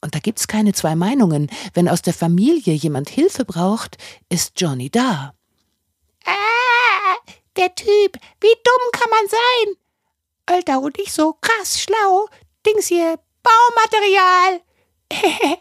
Und 0.00 0.14
da 0.14 0.18
gibt's 0.18 0.46
keine 0.46 0.72
zwei 0.72 0.94
Meinungen. 0.94 1.50
Wenn 1.72 1.88
aus 1.88 2.02
der 2.02 2.14
Familie 2.14 2.74
jemand 2.74 3.08
Hilfe 3.08 3.44
braucht, 3.44 3.96
ist 4.28 4.60
Johnny 4.60 4.90
da. 4.90 5.34
Ah, 6.24 7.16
der 7.56 7.74
Typ, 7.74 8.18
wie 8.40 8.54
dumm 8.64 8.90
kann 8.92 9.10
man 9.10 9.28
sein? 9.28 9.76
Alter, 10.46 10.80
und 10.80 10.98
ich 10.98 11.12
so 11.12 11.34
krass 11.40 11.80
schlau. 11.80 12.28
Dings 12.66 12.86
hier, 12.86 13.18
Baumaterial. 13.42 14.62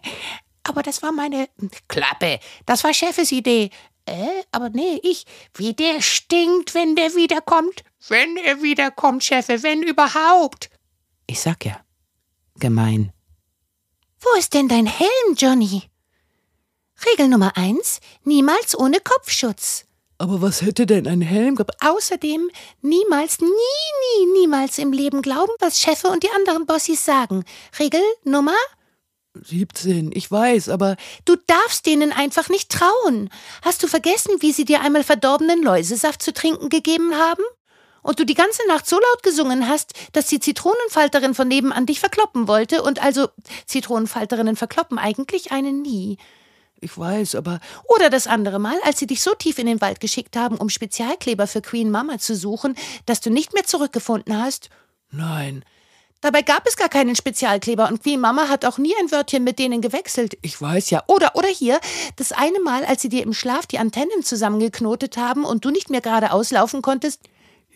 aber 0.63 0.84
das 0.84 1.02
war 1.02 1.12
meine 1.12 1.49
Klappe. 1.88 2.39
Das 2.65 2.84
war 2.84 2.93
Chefes 2.93 3.32
Idee. 3.32 3.69
Äh, 4.06 4.43
aber 4.52 4.69
nee, 4.69 4.99
ich. 5.04 5.26
Wie 5.54 5.73
der 5.73 6.02
stinkt, 6.02 6.73
wenn 6.73 6.95
der 6.95 7.15
wiederkommt. 7.15 7.84
Wenn 8.08 8.38
er 8.38 8.62
wiederkommt, 8.62 9.23
Chefe, 9.23 9.63
wenn 9.63 9.82
überhaupt. 9.82 10.69
Ich 11.28 11.39
sag 11.39 11.65
ja, 11.65 11.80
gemein. 12.60 13.13
Wo 14.19 14.38
ist 14.38 14.54
denn 14.54 14.67
dein 14.67 14.86
Helm, 14.86 15.36
Johnny? 15.38 15.84
Regel 17.06 17.30
Nummer 17.30 17.56
eins: 17.56 17.99
niemals 18.23 18.78
ohne 18.78 18.99
Kopfschutz. 18.99 19.86
Aber 20.17 20.41
was 20.41 20.62
hätte 20.62 20.86
denn 20.86 21.08
ein 21.08 21.21
Helm 21.21 21.56
gebracht? 21.56 21.80
Außerdem 21.82 22.49
niemals, 22.82 23.39
nie, 23.39 23.47
nie, 23.47 24.39
niemals 24.39 24.78
im 24.78 24.91
Leben 24.91 25.21
glauben, 25.21 25.52
was 25.60 25.80
Chefe 25.80 26.08
und 26.08 26.23
die 26.23 26.30
anderen 26.36 26.65
Bossis 26.65 27.04
sagen. 27.04 27.43
Regel 27.80 28.02
Nummer 28.23 28.56
17, 29.41 30.12
ich 30.13 30.30
weiß, 30.30 30.69
aber. 30.69 30.95
Du 31.26 31.36
darfst 31.47 31.86
denen 31.86 32.12
einfach 32.12 32.49
nicht 32.49 32.71
trauen. 32.71 33.30
Hast 33.63 33.82
du 33.82 33.88
vergessen, 33.88 34.36
wie 34.41 34.52
sie 34.52 34.65
dir 34.65 34.82
einmal 34.82 35.04
verdorbenen 35.04 35.63
Läusesaft 35.63 36.21
zu 36.21 36.34
trinken 36.34 36.69
gegeben 36.69 37.15
haben? 37.15 37.43
Und 38.04 38.19
du 38.19 38.26
die 38.26 38.36
ganze 38.36 38.67
Nacht 38.67 38.86
so 38.86 38.97
laut 38.97 39.23
gesungen 39.23 39.67
hast, 39.67 39.93
dass 40.12 40.28
die 40.28 40.39
Zitronenfalterin 40.39 41.34
von 41.34 41.47
nebenan 41.47 41.86
dich 41.86 41.99
verkloppen 42.02 42.47
wollte 42.47 42.84
und 42.84 43.02
also 43.02 43.30
Zitronenfalterinnen 43.65 44.58
verkloppen 44.58 44.99
eigentlich 44.99 45.52
einen 45.52 45.82
nie. 45.82 46.17
Ich 46.84 46.98
weiß, 46.98 47.36
aber. 47.36 47.60
Oder 47.86 48.10
das 48.10 48.28
andere 48.28 48.60
Mal, 48.60 48.78
als 48.84 49.00
sie 49.00 49.08
dich 49.08 49.24
so 49.24 49.34
tief 49.34 49.58
in 49.58 49.67
den 49.67 49.82
Wald 49.82 50.00
geschickt 50.00 50.36
haben, 50.36 50.58
um 50.58 50.69
Spezialkleber 50.69 51.48
für 51.48 51.62
Queen 51.62 51.89
Mama 51.89 52.17
zu 52.19 52.36
suchen, 52.36 52.76
dass 53.06 53.22
du 53.22 53.30
nicht 53.30 53.54
mehr 53.54 53.63
zurückgefunden 53.63 54.38
hast? 54.38 54.69
Nein. 55.12 55.63
Dabei 56.22 56.41
gab 56.41 56.65
es 56.65 56.78
gar 56.78 56.88
keinen 56.88 57.17
Spezialkleber 57.17 57.89
und 57.89 58.02
Queen 58.02 58.19
Mama 58.19 58.48
hat 58.48 58.63
auch 58.63 58.78
nie 58.78 58.93
ein 59.02 59.12
Wörtchen 59.12 59.43
mit 59.43 59.60
denen 59.60 59.82
gewechselt. 59.82 60.38
Ich 60.41 60.62
weiß 60.62 60.89
ja. 60.89 61.04
Oder, 61.08 61.36
oder 61.36 61.50
hier, 61.50 61.82
das 62.15 62.32
eine 62.32 62.62
Mal, 62.62 62.86
als 62.86 63.02
sie 63.02 63.10
dir 63.10 63.24
im 63.24 63.34
Schlaf 63.34 63.67
die 63.67 63.78
Antennen 63.78 64.24
zusammengeknotet 64.24 65.17
haben 65.17 65.43
und 65.43 65.65
du 65.65 65.69
nicht 65.69 65.89
mehr 65.89 66.00
geradeaus 66.00 66.52
laufen 66.52 66.82
konntest. 66.82 67.19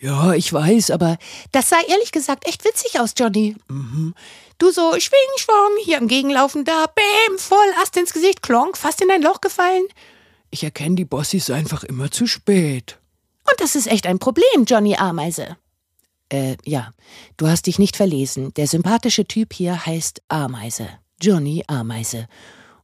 Ja, 0.00 0.32
ich 0.32 0.52
weiß, 0.52 0.90
aber. 0.92 1.18
Das 1.52 1.68
sah 1.68 1.80
ehrlich 1.88 2.12
gesagt 2.12 2.46
echt 2.46 2.64
witzig 2.64 3.00
aus, 3.00 3.12
Johnny. 3.18 3.56
Mhm. 3.68 4.14
Du 4.58 4.72
so 4.72 4.92
schwing, 4.98 5.18
schwung, 5.36 5.84
hier 5.84 5.98
am 5.98 6.08
Gegenlaufen 6.08 6.64
da, 6.64 6.86
bäm, 6.86 7.38
voll 7.38 7.72
Ast 7.80 7.96
ins 7.96 8.12
Gesicht, 8.12 8.42
klonk, 8.42 8.76
fast 8.76 9.00
in 9.00 9.10
ein 9.10 9.22
Loch 9.22 9.40
gefallen. 9.40 9.84
Ich 10.50 10.64
erkenne 10.64 10.96
die 10.96 11.04
Bossis 11.04 11.48
einfach 11.48 11.84
immer 11.84 12.10
zu 12.10 12.26
spät. 12.26 12.98
Und 13.48 13.60
das 13.60 13.76
ist 13.76 13.86
echt 13.86 14.06
ein 14.06 14.18
Problem, 14.18 14.64
Johnny 14.66 14.96
Ameise. 14.96 15.56
Äh, 16.28 16.56
ja, 16.64 16.92
du 17.36 17.46
hast 17.46 17.66
dich 17.66 17.78
nicht 17.78 17.96
verlesen. 17.96 18.52
Der 18.54 18.66
sympathische 18.66 19.26
Typ 19.26 19.52
hier 19.52 19.86
heißt 19.86 20.22
Ameise. 20.28 20.88
Johnny 21.22 21.62
Ameise. 21.68 22.26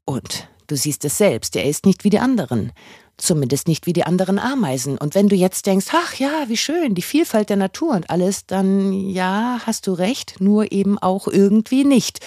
Und 0.04 0.48
du 0.68 0.76
siehst 0.76 1.04
es 1.04 1.18
selbst, 1.18 1.56
er 1.56 1.64
ist 1.64 1.86
nicht 1.86 2.04
wie 2.04 2.10
die 2.10 2.20
anderen. 2.20 2.72
Zumindest 3.16 3.68
nicht 3.68 3.86
wie 3.86 3.92
die 3.92 4.04
anderen 4.04 4.38
Ameisen. 4.38 4.98
Und 4.98 5.14
wenn 5.14 5.28
du 5.28 5.36
jetzt 5.36 5.66
denkst, 5.66 5.86
ach 5.92 6.14
ja, 6.14 6.48
wie 6.48 6.56
schön, 6.56 6.94
die 6.94 7.02
Vielfalt 7.02 7.48
der 7.48 7.56
Natur 7.56 7.94
und 7.94 8.10
alles, 8.10 8.46
dann 8.46 8.92
ja, 8.92 9.60
hast 9.64 9.86
du 9.86 9.92
recht, 9.92 10.40
nur 10.40 10.72
eben 10.72 10.98
auch 10.98 11.28
irgendwie 11.28 11.84
nicht. 11.84 12.20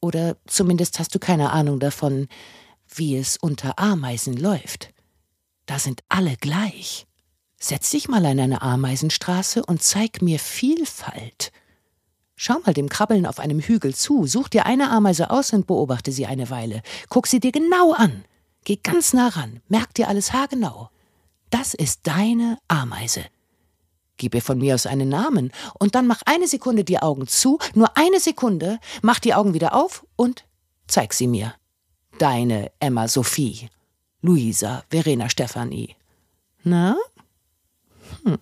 Oder 0.00 0.36
zumindest 0.46 0.98
hast 0.98 1.14
du 1.14 1.18
keine 1.18 1.50
Ahnung 1.50 1.78
davon, 1.78 2.28
wie 2.94 3.16
es 3.16 3.36
unter 3.36 3.78
Ameisen 3.78 4.36
läuft. 4.36 4.90
Da 5.66 5.78
sind 5.78 6.02
alle 6.08 6.36
gleich. 6.36 7.06
Setz 7.58 7.90
dich 7.90 8.08
mal 8.08 8.24
an 8.26 8.38
eine 8.38 8.62
Ameisenstraße 8.62 9.64
und 9.64 9.82
zeig 9.82 10.22
mir 10.22 10.38
Vielfalt. 10.38 11.52
Schau 12.36 12.58
mal 12.64 12.74
dem 12.74 12.88
Krabbeln 12.88 13.26
auf 13.26 13.38
einem 13.38 13.60
Hügel 13.60 13.94
zu, 13.94 14.26
such 14.26 14.48
dir 14.48 14.66
eine 14.66 14.90
Ameise 14.90 15.30
aus 15.30 15.52
und 15.52 15.66
beobachte 15.66 16.12
sie 16.12 16.26
eine 16.26 16.50
Weile. 16.50 16.82
Guck 17.08 17.26
sie 17.26 17.40
dir 17.40 17.52
genau 17.52 17.92
an. 17.92 18.24
Geh 18.66 18.80
ganz 18.82 19.12
nah 19.12 19.28
ran, 19.28 19.60
merk 19.68 19.94
dir 19.94 20.08
alles 20.08 20.32
haargenau. 20.32 20.90
Das 21.50 21.72
ist 21.72 22.00
deine 22.02 22.58
Ameise. 22.66 23.24
Gib 24.16 24.34
ihr 24.34 24.42
von 24.42 24.58
mir 24.58 24.74
aus 24.74 24.86
einen 24.86 25.08
Namen 25.08 25.52
und 25.78 25.94
dann 25.94 26.08
mach 26.08 26.22
eine 26.26 26.48
Sekunde 26.48 26.82
die 26.82 26.98
Augen 26.98 27.28
zu, 27.28 27.60
nur 27.74 27.96
eine 27.96 28.18
Sekunde, 28.18 28.80
mach 29.02 29.20
die 29.20 29.34
Augen 29.34 29.54
wieder 29.54 29.72
auf 29.72 30.04
und 30.16 30.46
zeig 30.88 31.14
sie 31.14 31.28
mir. 31.28 31.54
Deine 32.18 32.72
Emma 32.80 33.06
Sophie, 33.06 33.68
Luisa 34.20 34.82
Verena 34.90 35.28
Stephanie. 35.28 35.94
Na? 36.64 36.96
Hm. 38.24 38.38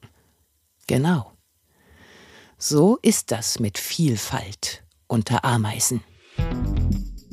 Genau. 0.87 1.33
So 2.57 2.97
ist 3.03 3.31
das 3.31 3.61
mit 3.61 3.77
Vielfalt 3.77 4.85
unter 5.07 5.45
Ameisen. 5.45 6.03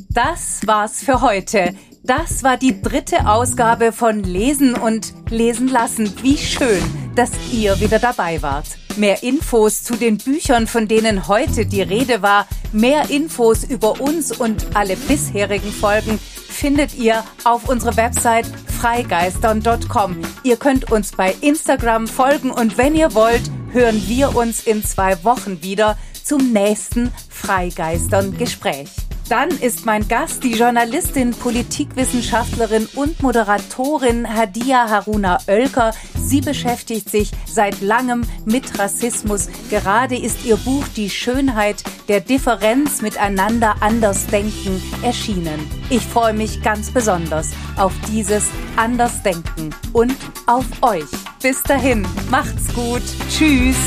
Das 0.09 0.67
war's 0.67 1.01
für 1.01 1.21
heute. 1.21 1.73
Das 2.03 2.43
war 2.43 2.57
die 2.57 2.81
dritte 2.81 3.27
Ausgabe 3.27 3.91
von 3.91 4.23
Lesen 4.23 4.73
und 4.73 5.13
Lesen 5.29 5.67
lassen. 5.67 6.11
Wie 6.23 6.35
schön, 6.35 6.81
dass 7.15 7.29
ihr 7.51 7.79
wieder 7.79 7.99
dabei 7.99 8.41
wart. 8.41 8.65
Mehr 8.97 9.21
Infos 9.21 9.83
zu 9.83 9.95
den 9.95 10.17
Büchern, 10.17 10.65
von 10.65 10.87
denen 10.87 11.27
heute 11.27 11.65
die 11.67 11.83
Rede 11.83 12.23
war, 12.23 12.47
mehr 12.71 13.11
Infos 13.11 13.63
über 13.63 14.01
uns 14.01 14.31
und 14.31 14.75
alle 14.75 14.95
bisherigen 14.95 15.71
Folgen 15.71 16.19
findet 16.49 16.95
ihr 16.95 17.23
auf 17.43 17.69
unserer 17.69 17.95
Website 17.95 18.47
freigeistern.com. 18.79 20.17
Ihr 20.43 20.57
könnt 20.57 20.91
uns 20.91 21.11
bei 21.11 21.35
Instagram 21.41 22.07
folgen 22.07 22.49
und 22.49 22.79
wenn 22.79 22.95
ihr 22.95 23.13
wollt, 23.13 23.43
hören 23.71 24.01
wir 24.07 24.35
uns 24.35 24.63
in 24.63 24.83
zwei 24.83 25.23
Wochen 25.23 25.61
wieder 25.61 25.97
zum 26.23 26.51
nächsten 26.51 27.13
Freigeistern 27.29 28.35
Gespräch. 28.37 28.89
Dann 29.31 29.47
ist 29.47 29.85
mein 29.85 30.09
Gast 30.09 30.43
die 30.43 30.55
Journalistin, 30.55 31.31
Politikwissenschaftlerin 31.31 32.85
und 32.95 33.23
Moderatorin 33.23 34.27
Hadia 34.27 34.89
Haruna 34.89 35.37
Oelker. 35.47 35.93
Sie 36.21 36.41
beschäftigt 36.41 37.09
sich 37.09 37.31
seit 37.45 37.79
langem 37.79 38.23
mit 38.43 38.77
Rassismus. 38.77 39.47
Gerade 39.69 40.17
ist 40.17 40.43
ihr 40.43 40.57
Buch 40.57 40.85
Die 40.97 41.09
Schönheit 41.09 41.81
der 42.09 42.19
Differenz 42.19 43.01
miteinander 43.01 43.77
Andersdenken 43.79 44.83
erschienen. 45.01 45.65
Ich 45.89 46.05
freue 46.05 46.33
mich 46.33 46.61
ganz 46.61 46.91
besonders 46.91 47.51
auf 47.77 47.93
dieses 48.09 48.49
Andersdenken 48.75 49.73
und 49.93 50.17
auf 50.45 50.65
euch. 50.81 51.09
Bis 51.41 51.63
dahin, 51.63 52.05
macht's 52.29 52.73
gut. 52.73 53.03
Tschüss. 53.29 53.77